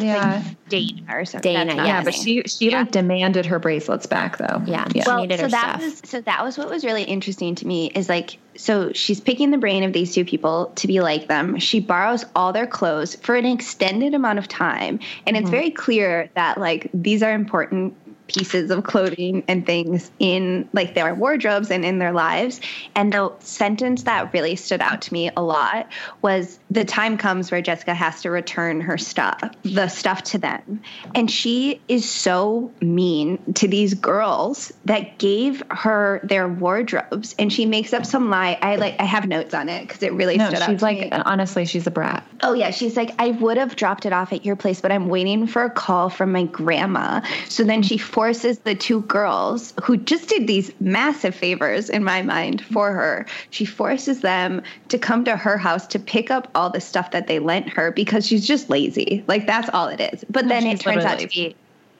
[0.00, 0.42] Yeah.
[0.68, 1.52] Dana or something.
[1.52, 2.22] Dana, yeah, Yeah, but name.
[2.22, 4.62] she she like demanded her bracelets back though.
[4.66, 4.86] Yeah.
[4.94, 5.04] yeah.
[5.04, 5.82] She well, needed so her that stuff.
[5.82, 9.50] was so that was what was really interesting to me is like so she's picking
[9.50, 11.58] the brain of these two people to be like them.
[11.58, 15.50] She borrows all their clothes for an extended amount of time, and it's mm-hmm.
[15.50, 17.94] very clear that like these are important
[18.28, 22.60] pieces of clothing and things in like their wardrobes and in their lives.
[22.94, 25.88] And the sentence that really stood out to me a lot
[26.22, 30.80] was the time comes where Jessica has to return her stuff, the stuff to them.
[31.14, 37.66] And she is so mean to these girls that gave her their wardrobes and she
[37.66, 38.58] makes up some lie.
[38.62, 40.70] I like I have notes on it because it really No, stood out.
[40.70, 41.10] she's like me.
[41.12, 42.26] honestly, she's a brat.
[42.42, 45.08] Oh yeah, she's like, I would have dropped it off at your place, but I'm
[45.08, 47.20] waiting for a call from my grandma.
[47.48, 52.20] So then she forces the two girls who just did these massive favors in my
[52.20, 53.24] mind for her.
[53.50, 57.28] She forces them to come to her house to pick up all the stuff that
[57.28, 59.22] they lent her because she's just lazy.
[59.28, 60.24] Like that's all it is.
[60.28, 61.54] But then it turns out to be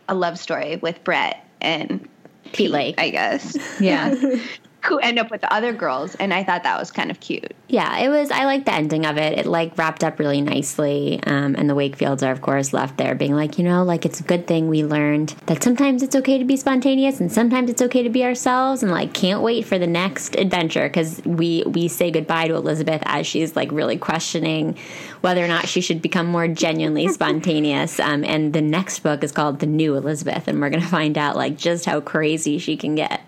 [0.09, 2.09] a love story with Brett and
[2.53, 2.97] Pete Lake.
[2.99, 4.13] I guess, Yeah.
[4.85, 7.53] who end up with the other girls, and I thought that was kind of cute.
[7.69, 8.31] Yeah, it was.
[8.31, 9.39] I like the ending of it.
[9.39, 11.21] It like wrapped up really nicely.
[11.27, 14.21] Um, and the Wakefields are, of course, left there being like, you know, like it's
[14.21, 17.83] a good thing we learned that sometimes it's okay to be spontaneous and sometimes it's
[17.83, 18.83] okay to be ourselves.
[18.83, 23.03] And like, can't wait for the next adventure because we we say goodbye to Elizabeth
[23.05, 24.79] as she's like really questioning
[25.21, 28.01] whether or not she should become more genuinely spontaneous.
[28.01, 31.37] Um, and the next book is called The New Elizabeth, and we're gonna find out
[31.37, 33.21] like just how crazy she can get.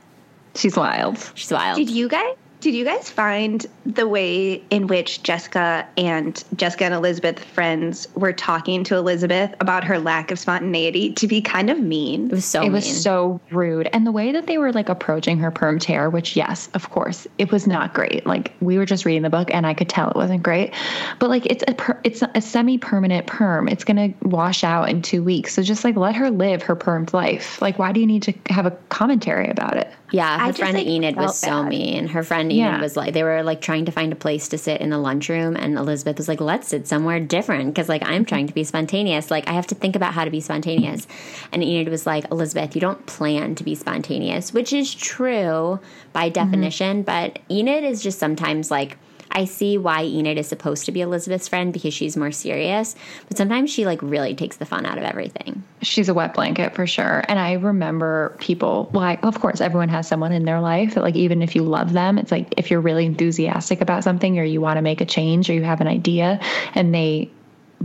[0.54, 1.30] She's wild.
[1.34, 1.76] She's wild.
[1.76, 6.94] Did you guys did you guys find the way in which Jessica and Jessica and
[6.94, 11.80] Elizabeth friends were talking to Elizabeth about her lack of spontaneity to be kind of
[11.80, 12.26] mean?
[12.26, 13.88] it was so it was so rude.
[13.94, 17.26] And the way that they were like approaching her perm tear, which, yes, of course,
[17.38, 18.26] it was not great.
[18.26, 20.74] Like we were just reading the book and I could tell it wasn't great.
[21.18, 23.68] But like it's a per, it's a semi permanent perm.
[23.68, 25.54] It's going to wash out in two weeks.
[25.54, 27.62] So just like let her live her permed life.
[27.62, 29.90] Like, why do you need to have a commentary about it?
[30.12, 31.68] Yeah, her I just, friend like, Enid was so bad.
[31.68, 32.08] mean.
[32.08, 32.80] Her friend Enid Yeah.
[32.80, 35.56] was like, they were like trying to find a place to sit in the lunchroom,
[35.56, 39.30] and Elizabeth was like, let's sit somewhere different because like I'm trying to be spontaneous.
[39.30, 41.06] Like I have to think about how to be spontaneous.
[41.52, 45.80] And Enid was like, Elizabeth, you don't plan to be spontaneous, which is true
[46.12, 46.32] by mm-hmm.
[46.32, 48.98] definition, but Enid is just sometimes like.
[49.32, 52.94] I see why Enid is supposed to be Elizabeth's friend because she's more serious,
[53.28, 55.62] but sometimes she like really takes the fun out of everything.
[55.82, 57.24] She's a wet blanket for sure.
[57.28, 61.16] And I remember people, like, of course, everyone has someone in their life that, like,
[61.16, 64.60] even if you love them, it's like if you're really enthusiastic about something or you
[64.60, 66.40] want to make a change or you have an idea
[66.74, 67.30] and they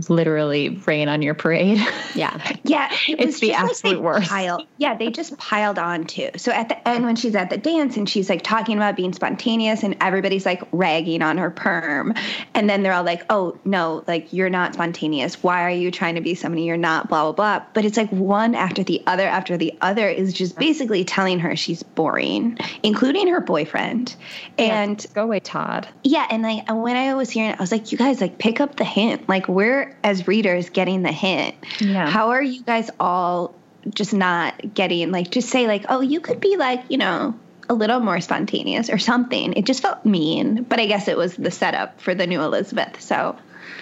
[0.08, 1.78] literally rain on your parade.
[2.14, 2.36] Yeah.
[2.66, 4.28] Yeah, it It's the just like absolute worst.
[4.28, 6.30] Piled, yeah, they just piled on too.
[6.36, 9.12] So at the end, when she's at the dance and she's like talking about being
[9.12, 12.12] spontaneous, and everybody's like ragging on her perm,
[12.54, 15.44] and then they're all like, "Oh no, like you're not spontaneous.
[15.44, 17.66] Why are you trying to be somebody you're not?" Blah blah blah.
[17.72, 21.54] But it's like one after the other after the other is just basically telling her
[21.54, 24.16] she's boring, including her boyfriend,
[24.58, 25.86] and Go away, Todd.
[26.02, 28.60] yeah, and like when I was hearing it, I was like, you guys like pick
[28.60, 29.28] up the hint.
[29.28, 31.54] Like we're as readers getting the hint.
[31.80, 32.08] Yeah.
[32.08, 33.54] How are you guys all
[33.88, 37.74] just not getting like just say like, oh, you could be like, you know, a
[37.74, 39.54] little more spontaneous or something.
[39.54, 43.00] It just felt mean, but I guess it was the setup for the new Elizabeth.
[43.00, 43.36] So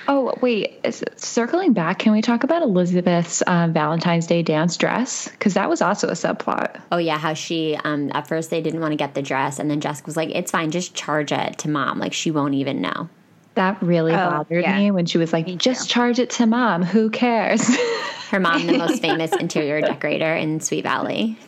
[0.06, 0.80] Oh, wait.
[0.84, 5.28] Is, circling back, can we talk about Elizabeth's um, Valentine's Day dance dress?
[5.28, 6.80] Because that was also a subplot.
[6.92, 9.70] Oh yeah, how she um at first they didn't want to get the dress and
[9.70, 11.98] then Jessica was like, It's fine, just charge it to mom.
[11.98, 13.08] Like she won't even know.
[13.54, 14.78] That really Oh, bothered yeah.
[14.78, 16.82] me when she was like, just charge it to mom.
[16.82, 17.62] Who cares?
[18.30, 21.38] Her mom, the most famous interior decorator in Sweet Valley.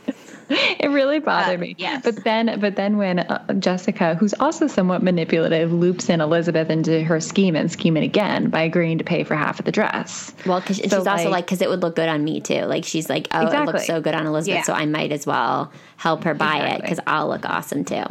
[0.48, 1.74] it really bothered Uh, me.
[1.76, 2.04] yes.
[2.04, 7.02] But then, but then when uh, Jessica, who's also somewhat manipulative, loops in Elizabeth into
[7.02, 10.32] her scheme and scheming again by agreeing to pay for half of the dress.
[10.46, 12.60] Well, because she's So, also like- like, because it would look good on me too.
[12.66, 14.62] Like she's like, oh, it looks so good on Elizabeth, Yeah.
[14.62, 18.04] so I might as well help her buy it because I'll look awesome too.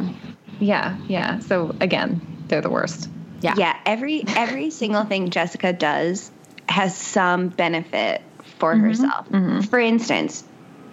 [0.60, 1.38] Yeah, yeah.
[1.38, 3.08] So again, they're the worst.
[3.46, 3.54] Yeah.
[3.56, 6.30] yeah, every every single thing Jessica does
[6.68, 8.22] has some benefit
[8.58, 8.84] for mm-hmm.
[8.84, 9.28] herself.
[9.28, 9.60] Mm-hmm.
[9.62, 10.44] For instance,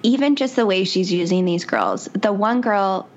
[0.04, 2.06] even just the way she's using these girls.
[2.14, 3.08] The one girl,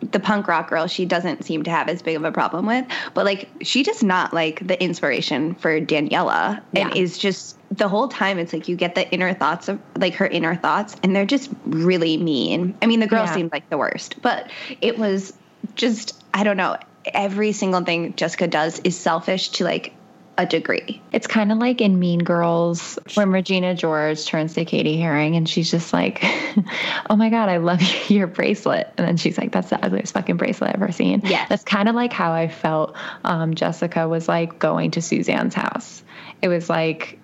[0.00, 2.86] the punk rock girl, she doesn't seem to have as big of a problem with,
[3.14, 7.02] but like she does not like the inspiration for Daniela and Yeah.
[7.02, 10.26] is just the whole time it's like you get the inner thoughts of like her
[10.26, 12.76] inner thoughts and they're just really mean.
[12.80, 13.34] I mean, the girl Yeah.
[13.34, 15.32] seemed like the worst, but it was
[15.74, 16.76] just I don't know.
[17.12, 19.94] Every single thing Jessica does is selfish to like
[20.36, 21.00] a degree.
[21.12, 25.48] It's kind of like in Mean Girls when Regina George turns to Cady Heron and
[25.48, 26.24] she's just like,
[27.10, 30.36] "Oh my god, I love your bracelet," and then she's like, "That's the ugliest fucking
[30.36, 31.46] bracelet I've ever seen." Yeah.
[31.48, 32.96] that's kind of like how I felt.
[33.24, 36.02] Um, Jessica was like going to Suzanne's house.
[36.42, 37.18] It was like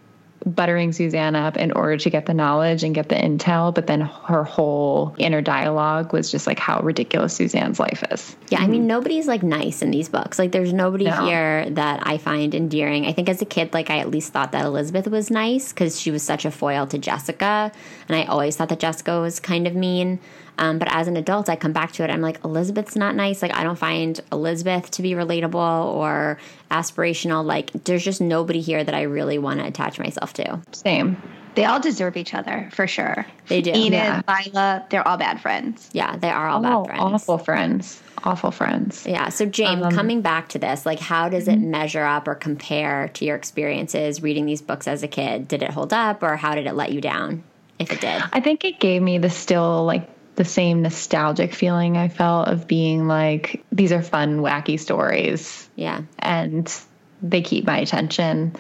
[0.47, 4.01] buttering Suzanne up in order to get the knowledge and get the intel, but then
[4.01, 8.37] her whole inner dialogue was just like how ridiculous Suzanne's life is.
[8.49, 8.89] Yeah, I mean, mm-hmm.
[8.89, 10.39] nobody's like nice in these books.
[10.39, 11.27] Like, there's nobody No.
[11.27, 13.07] here that I find endearing.
[13.07, 16.01] I think as a kid, like, I at least thought that Elizabeth was nice because
[16.01, 17.71] she was such a foil to Jessica.
[18.09, 20.21] And I always thought that Jessica was kind of mean.
[20.59, 22.11] Um, but as an adult, I come back to it.
[22.11, 23.41] I'm like, Elizabeth's not nice.
[23.43, 25.55] Like, I don't find Elizabeth to be relatable
[25.95, 26.39] or
[26.71, 27.45] aspirational.
[27.45, 30.61] Like, there's just nobody here that I really want to attach myself to.
[30.73, 31.21] Same.
[31.57, 33.27] They all deserve each other for sure.
[33.49, 33.71] They do.
[33.71, 34.23] Enid, Yeah.
[34.47, 35.91] Lila, they're all bad friends.
[35.93, 37.03] Yeah, they are all Oh, bad friends.
[37.03, 38.03] awful friends.
[38.23, 39.05] Awful friends.
[39.07, 39.31] Yeah.
[39.31, 43.09] So, James, Um, coming back to this, like, how does it measure up or compare
[43.15, 45.49] to your experiences reading these books as a kid?
[45.49, 47.43] Did it hold up, or how did it let you down?
[47.81, 50.07] If it did, I think it gave me the still like
[50.41, 56.01] the same nostalgic feeling I felt of being like these are fun, wacky stories yeah,
[56.19, 56.75] and
[57.21, 58.57] they keep my attention.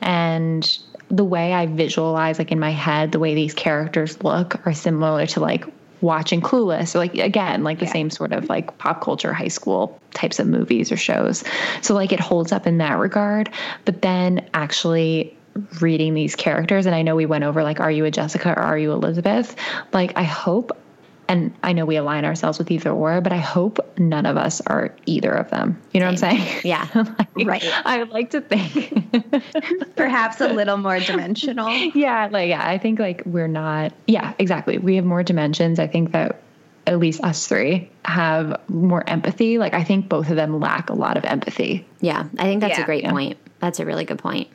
[0.00, 0.78] And
[1.10, 5.26] the way I visualize, like in my head, the way these characters look are similar
[5.28, 5.64] to like
[6.00, 10.00] watching Clueless, or like again, like the same sort of like pop culture high school
[10.14, 11.44] types of movies or shows.
[11.82, 13.48] So like it holds up in that regard.
[13.84, 15.36] But then actually
[15.80, 18.58] reading these characters, and I know we went over like, are you a Jessica or
[18.58, 19.54] are you Elizabeth?
[19.92, 20.76] Like I hope
[21.32, 24.60] and I know we align ourselves with either or, but I hope none of us
[24.66, 25.80] are either of them.
[25.92, 26.60] You know what I'm saying?
[26.64, 26.86] yeah.
[27.34, 27.64] Like, Right.
[27.86, 29.94] I would like to think.
[29.96, 31.70] Perhaps a little more dimensional.
[31.94, 33.92] yeah, like yeah, I think like we're not.
[34.06, 34.78] Yeah, exactly.
[34.78, 35.78] We have more dimensions.
[35.78, 36.40] I think that
[36.86, 39.58] at least us three have more empathy.
[39.58, 41.86] Like I think both of them lack a lot of empathy.
[42.00, 43.12] Yeah, I think that's a great Yeah.
[43.12, 43.38] point.
[43.60, 44.48] That's a really good point.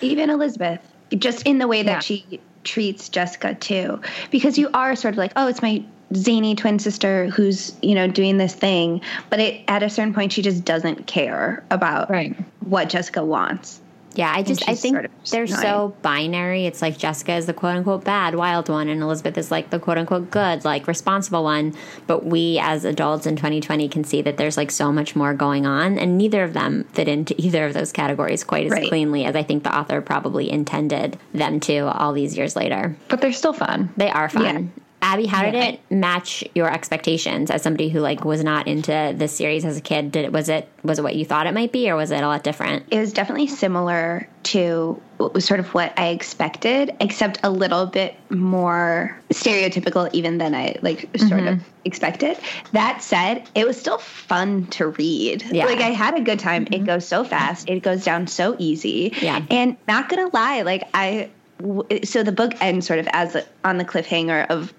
[0.00, 0.80] Even Elizabeth,
[1.16, 1.98] just in the way that Yeah.
[2.00, 4.00] she treats Jessica too,
[4.30, 5.82] because you are sort of like, oh, it's my
[6.14, 9.00] zany twin sister who's you know doing this thing,
[9.30, 12.34] but it, at a certain point she just doesn't care about Right.
[12.60, 13.80] what Jessica wants.
[14.14, 15.62] Yeah, I just I think sort of they're annoying.
[15.62, 16.66] so binary.
[16.66, 19.78] It's like Jessica is the quote unquote bad wild one, and Elizabeth is like the
[19.78, 21.74] quote unquote good, like responsible one.
[22.06, 25.64] But we as adults in 2020 can see that there's like so much more going
[25.64, 28.86] on, and neither of them fit into either of those categories quite as Right.
[28.90, 32.94] cleanly as I think the author probably intended them to all these years later.
[33.08, 33.88] But they're still fun.
[33.96, 34.42] They are fun.
[34.76, 34.81] Yeah.
[35.02, 35.64] Abby, how did Yeah.
[35.64, 39.80] it match your expectations as somebody who like was not into this series as a
[39.80, 40.12] kid?
[40.12, 42.22] Did it was it was it what you thought it might be, or was it
[42.22, 42.86] a lot different?
[42.92, 47.86] It was definitely similar to what was sort of what I expected, except a little
[47.86, 51.68] bit more stereotypical even than I like sort of mm-hmm.
[51.84, 52.38] expected.
[52.70, 55.44] That said, it was still fun to read.
[55.50, 55.66] Yeah.
[55.66, 56.62] Like I had a good time.
[56.62, 56.84] It mm-hmm.
[56.84, 57.68] goes so fast.
[57.68, 59.12] It goes down so easy.
[59.20, 59.44] Yeah.
[59.50, 61.28] And not gonna lie, like I
[62.04, 64.72] so the book ends sort of as on the cliffhanger of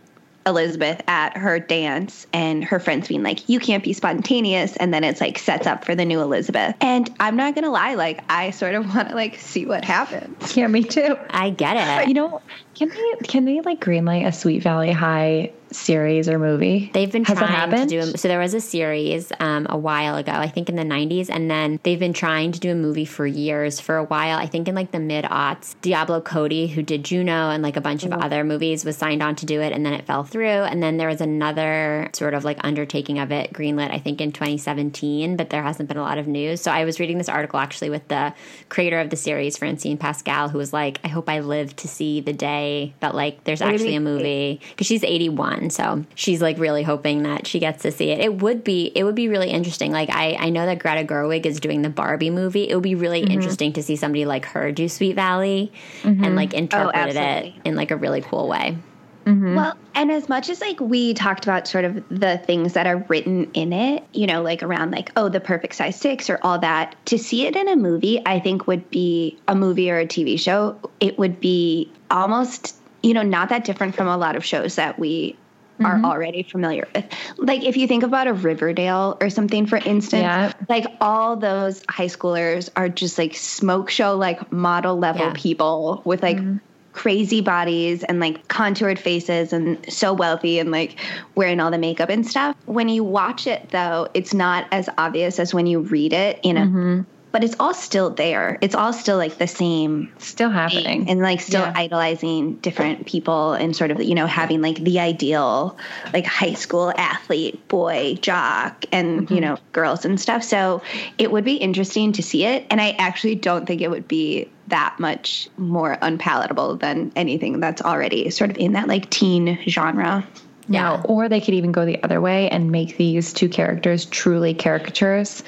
[0.45, 4.75] Elizabeth at her dance and her friends being like, you can't be spontaneous.
[4.77, 6.75] And then it's like sets up for the new Elizabeth.
[6.81, 9.85] And I'm not going to lie, like, I sort of want to like see what
[9.85, 10.55] happens.
[10.55, 11.17] Yeah, me too.
[11.29, 12.07] I get it.
[12.07, 12.41] You know,
[12.75, 16.89] can they can they like greenlight a Sweet Valley High series or movie?
[16.93, 20.15] They've been Has trying to do a, so there was a series um, a while
[20.15, 23.05] ago, I think in the 90s, and then they've been trying to do a movie
[23.05, 23.79] for years.
[23.79, 27.49] For a while, I think in like the mid aughts, Diablo Cody, who did Juno
[27.49, 29.93] and like a bunch of other movies, was signed on to do it, and then
[29.93, 30.45] it fell through.
[30.45, 34.31] And then there was another sort of like undertaking of it, greenlit, I think in
[34.31, 36.61] 2017, but there hasn't been a lot of news.
[36.61, 38.33] So I was reading this article actually with the
[38.69, 42.21] creator of the series, Francine Pascal, who was like, I hope I live to see
[42.21, 42.62] the day
[42.99, 47.47] that like there's actually a movie because she's 81 so she's like really hoping that
[47.47, 48.19] she gets to see it.
[48.19, 49.91] It would be it would be really interesting.
[49.91, 52.69] Like i i know that greta gerwig is doing the barbie movie.
[52.69, 55.71] It would be really interesting to see somebody like her do sweet valley
[56.03, 58.77] and like interpret it in like a really cool way
[59.25, 59.55] Mm-hmm.
[59.55, 62.97] Well, and as much as like we talked about sort of the things that are
[63.09, 66.59] written in it, you know, like around like, oh, the perfect size six or all
[66.59, 70.05] that, to see it in a movie, I think would be a movie or a
[70.05, 70.77] TV show.
[70.99, 74.99] It would be almost, you know, not that different from a lot of shows that
[74.99, 75.37] we
[75.83, 76.05] are mm-hmm.
[76.05, 77.05] already familiar with.
[77.37, 80.53] Like if you think about a Riverdale or something, for instance, Yeah.
[80.69, 85.33] like all those high schoolers are just like smoke show, like model level Yeah.
[85.35, 86.57] people with like mm-hmm.
[86.93, 90.95] Crazy bodies and like contoured faces and so wealthy and like
[91.35, 92.55] wearing all the makeup and stuff.
[92.65, 96.57] When you watch it though, it's not as obvious as when you read it in
[96.57, 97.01] a mm-hmm.
[97.31, 98.59] but it's all still there.
[98.61, 101.09] It's all still like the same Still happening.
[101.09, 101.73] and like still Yeah.
[101.75, 105.75] idolizing different people and sort of you know having like the ideal
[106.13, 109.39] like high school athlete boy jock and you mm-hmm.
[109.45, 110.83] know girls and stuff so
[111.17, 114.47] it would be interesting to see it and i actually don't think it would be
[114.73, 120.27] that much more unpalatable than anything that's already sort of in that like teen genre
[120.67, 124.55] No, or they could even go the other way and make these two characters truly
[124.55, 125.43] caricatures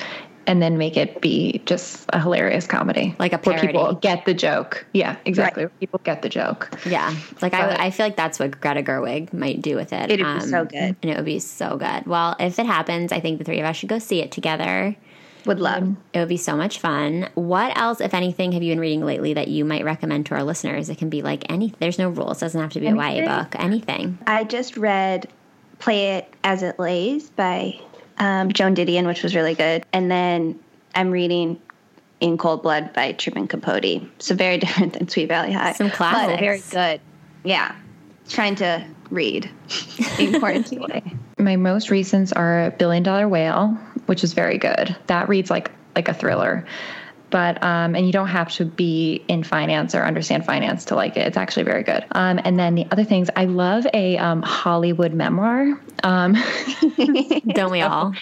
[0.45, 3.15] and then make it be just a hilarious comedy.
[3.17, 4.85] Like a Where people get the joke.
[4.93, 5.63] Yeah, exactly.
[5.63, 6.69] Where People get the joke.
[6.85, 7.11] Yeah,
[7.41, 10.11] like I, I feel like that's what Greta Gerwig might do with it.
[10.11, 10.95] It'd be so um, good.
[11.01, 12.05] and it would be so good.
[12.05, 14.95] Well, if it happens, I think the three of us should go see it together.
[15.45, 17.29] Would love It would be so much fun.
[17.35, 20.43] What else, if anything, have you been reading lately that you might recommend to our
[20.43, 20.89] listeners?
[20.89, 21.73] It can be like any.
[21.79, 22.39] There's no rules.
[22.39, 23.55] Doesn't have to be a YA book.
[23.57, 24.17] Anything.
[24.27, 25.27] I just read
[25.79, 27.79] Play It As It Lays by
[28.17, 29.85] um, Joan Didion, which was really good.
[29.93, 30.59] And then
[30.93, 31.61] I'm reading
[32.19, 34.01] In Cold Blood by Truman Capote.
[34.19, 35.73] So very different than Sweet Valley High.
[35.73, 37.01] Some But very good.
[37.43, 37.75] Yeah.
[38.29, 39.49] Trying to read
[40.19, 41.19] in quarantine.
[41.37, 44.95] My most recents are Billion Dollar Whale, which is very good.
[45.07, 46.65] That reads like like a thriller.
[47.31, 51.17] But um, and you don't have to be in finance or understand finance to like
[51.17, 51.27] it.
[51.27, 52.05] It's actually very good.
[52.11, 55.73] Um, and then the other things, I love a um, Hollywood memoir.
[56.03, 56.33] Um,
[57.53, 58.13] Don't we all?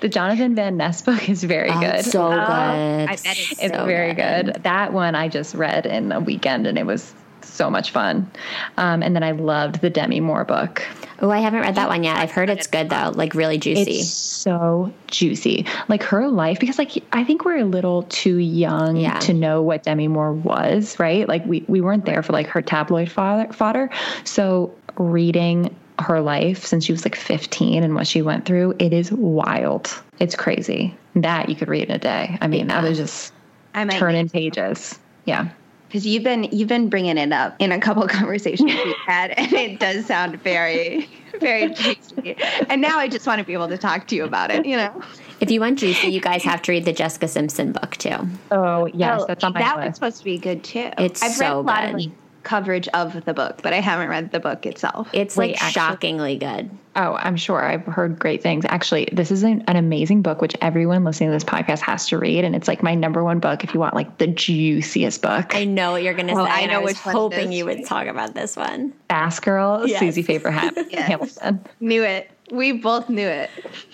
[0.00, 2.04] the Jonathan Van Ness book is very Oh, good.
[2.06, 2.38] so good.
[2.40, 4.60] I bet it's It's so very good.
[4.64, 7.14] That one I just read in a weekend and it was
[7.52, 8.30] so much fun.
[8.76, 10.82] Um, and then I loved the Demi Moore book.
[11.20, 12.16] Oh, I haven't read that one yet.
[12.16, 13.98] I've heard it's good though, like really juicy.
[13.98, 15.66] It's so juicy.
[15.88, 19.18] Like her life, because like I think we're a little too young Yeah.
[19.20, 21.28] to know what Demi Moore was, right?
[21.28, 23.90] Like we, we weren't there for like her tabloid fodder, fodder.
[24.24, 28.92] So reading her life since she was like 15 and what she went through, it
[28.94, 30.02] is wild.
[30.18, 30.96] It's crazy.
[31.16, 32.38] That you could read in a day.
[32.40, 33.32] I mean, I was just
[33.74, 34.98] I might turning pages.
[35.26, 35.50] Yeah.
[35.90, 39.52] Because you've been you've been bringing it up in a couple conversations we've had, and
[39.52, 41.08] it does sound very
[41.40, 42.36] very juicy.
[42.68, 44.64] And now I just want to be able to talk to you about it.
[44.66, 45.02] You know.
[45.40, 48.16] if you want juicy, you guys have to read the Jessica Simpson book too.
[48.50, 49.94] Oh, yes, Oh, that's on my that was list.
[49.96, 50.90] supposed to be good too.
[50.98, 51.88] It's I've read so a lot good.
[51.88, 52.10] of like,
[52.42, 55.08] coverage of the book, but I haven't read the book itself.
[55.12, 56.70] It's Wait, like actually- shockingly good.
[56.96, 57.62] Oh, I'm sure.
[57.64, 58.64] I've heard great things.
[58.68, 62.18] Actually, this is an, an amazing book, which everyone listening to this podcast has to
[62.18, 62.44] read.
[62.44, 65.54] And it's like my number one book if you want like the juiciest book.
[65.54, 66.50] I know what you're going to Oh, say.
[66.50, 68.92] I know I was which hoping you would talk about this one.
[69.08, 70.00] Fast Girl, Yes.
[70.00, 71.06] Suzy Favor Ham- Yes.
[71.06, 71.64] Hamilton.
[71.78, 72.28] knew it.
[72.50, 73.50] We both knew it.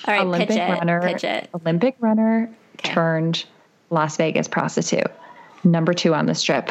[0.06, 0.70] All right, Olympic pitch it.
[0.70, 1.02] runner.
[1.02, 1.51] Pitch it.
[1.55, 2.94] Olympic runner Okay.
[2.94, 3.44] turned
[3.90, 5.10] Las Vegas prostitute.
[5.64, 6.70] Number two on the strip.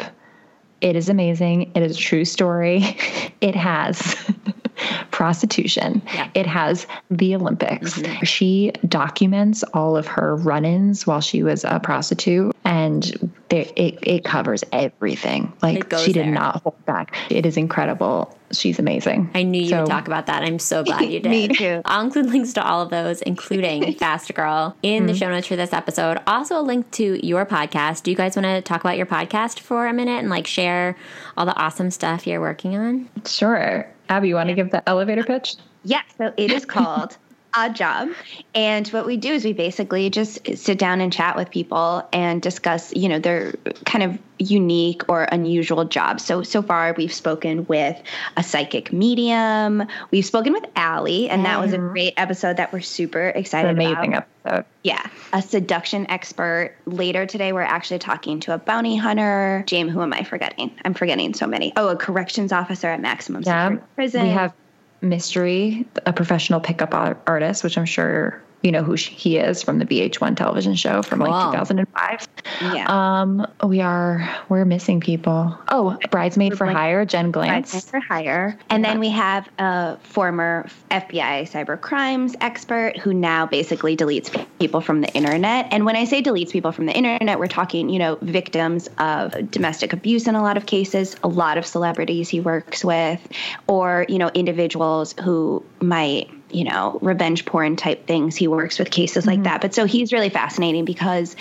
[0.80, 1.72] It is amazing.
[1.74, 2.98] It is a true story.
[3.42, 4.16] It has
[5.10, 6.02] prostitution.
[6.12, 6.28] Yeah.
[6.34, 7.94] It has the Olympics.
[7.94, 8.24] Mm-hmm.
[8.24, 13.98] She documents all of her run ins while she was a prostitute, and there, it,
[14.02, 15.52] it covers everything.
[15.62, 16.32] Like, she did there.
[16.32, 17.16] not hold back.
[17.30, 18.36] It is incredible.
[18.52, 19.30] She's amazing.
[19.34, 20.42] I knew you So- would talk about that.
[20.42, 21.30] I'm so glad you did.
[21.30, 21.82] Me too.
[21.84, 25.18] I'll include links to all of those, including Fast Girl, in the mm-hmm.
[25.18, 26.18] show notes for this episode.
[26.26, 28.02] Also, a link to your podcast.
[28.02, 30.96] Do you guys want to talk about your podcast for a minute and like share
[31.36, 33.08] all the awesome stuff you're working on?
[33.24, 33.88] Sure.
[34.08, 35.56] Abby, you want to give the elevator pitch?
[35.84, 37.16] Yeah, so it is called
[37.56, 38.10] Odd Job.
[38.54, 42.42] And what we do is we basically just sit down and chat with people and
[42.42, 43.54] discuss, you know, their
[43.86, 46.24] kind of unique or unusual jobs.
[46.24, 48.00] So so far we've spoken with
[48.36, 49.86] a psychic medium.
[50.10, 51.88] We've spoken with Alli, and that was a mm-hmm.
[51.88, 54.26] great episode that we're super excited amazing about.
[54.44, 54.64] episode.
[54.82, 56.76] Yeah, a seduction expert.
[56.84, 59.64] Later today, we're actually talking to a bounty hunter.
[59.66, 60.70] James, who am I forgetting?
[60.84, 61.72] I'm forgetting so many.
[61.76, 63.68] Oh, a corrections officer at maximum Yeah.
[63.68, 64.22] security prison.
[64.24, 64.52] We have
[65.00, 66.94] Mystery, a professional pickup
[67.26, 71.00] artist, which I'm sure you know who sh- he is from the VH1 television show
[71.02, 71.30] from Cool.
[71.30, 72.28] like 2005.
[72.74, 72.86] yeah.
[72.88, 75.56] Um, we are we're missing people.
[75.68, 77.46] Oh, bridesmaid for like- hire, Jen Glantz.
[77.70, 78.58] Bridesmaid for hire.
[78.68, 84.28] And then we have a former FBI cyber crimes expert who now basically deletes
[84.58, 85.68] people from the internet.
[85.70, 89.50] And when I say deletes people from the internet, we're talking, you know, victims of
[89.50, 93.20] domestic abuse in a lot of cases, a lot of celebrities he works with,
[93.68, 98.36] or, you know, individuals who might you know, revenge porn type things.
[98.36, 99.44] He works with cases like mm-hmm.
[99.44, 99.60] that.
[99.60, 101.36] But so he's really fascinating because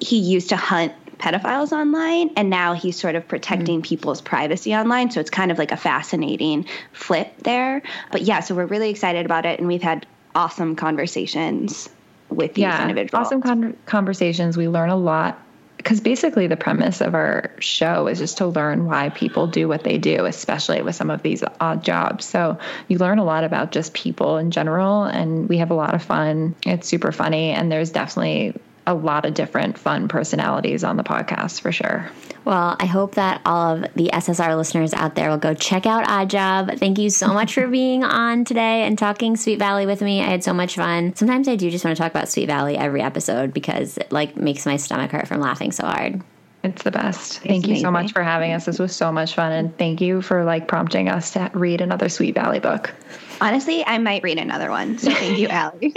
[0.00, 3.84] he used to hunt pedophiles online and now he's sort of protecting mm.
[3.84, 7.80] people's privacy online so it's kind of like a fascinating flip there
[8.10, 10.04] but yeah so we're really excited about it and we've had
[10.34, 11.88] awesome conversations
[12.28, 14.56] with these Yeah, individuals awesome con- conversations.
[14.56, 15.40] We learn a lot
[15.82, 19.82] because basically the premise of our show is just to learn why people do what
[19.82, 22.24] they do, especially with some of these odd jobs.
[22.24, 25.94] So you learn a lot about just people in general, and we have a lot
[25.94, 26.54] of fun.
[26.64, 28.54] It's super funny, and there's definitely
[28.86, 32.10] a lot of different fun personalities on the podcast for sure.
[32.44, 36.08] Well, I hope that all of the SSR listeners out there will go check out
[36.08, 36.72] Odd Job.
[36.76, 40.20] Thank you so much for being on today and talking Sweet Valley with me.
[40.20, 41.14] I had so much fun.
[41.14, 44.36] Sometimes I do just want to talk about Sweet Valley every episode because it like
[44.36, 46.22] makes my stomach hurt from laughing so hard.
[46.64, 47.38] It's the best.
[47.38, 48.64] It's thank you so much for having us.
[48.64, 52.08] This was so much fun and thank you for like prompting us to read another
[52.08, 52.92] Sweet Valley book.
[53.40, 54.98] Honestly, I might read another one.
[54.98, 55.92] So thank you, Alli.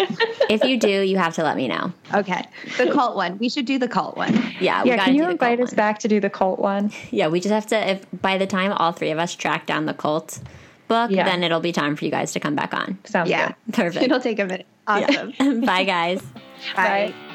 [0.49, 1.94] if you do, you have to let me know.
[2.14, 2.44] Okay.
[2.78, 3.38] The cult one.
[3.38, 4.34] We should do the cult one.
[4.60, 4.84] Yeah.
[4.84, 5.03] yeah.
[5.03, 5.76] Can you invite us one.
[5.76, 6.91] back to do the cult one?
[7.12, 7.28] Yeah.
[7.28, 9.94] We just have to, if by the time all three of us track down the
[9.94, 10.40] cult
[10.88, 11.24] book, yeah.
[11.24, 12.98] then it'll be time for you guys to come back on.
[13.06, 13.53] Sounds yeah.
[13.66, 13.74] good.
[13.74, 14.06] Perfect.
[14.06, 14.66] It'll take a minute.
[14.88, 15.34] Awesome.
[15.40, 15.53] Yeah.
[15.66, 16.22] Bye, guys.
[16.76, 17.14] Bye.
[17.14, 17.35] Bye.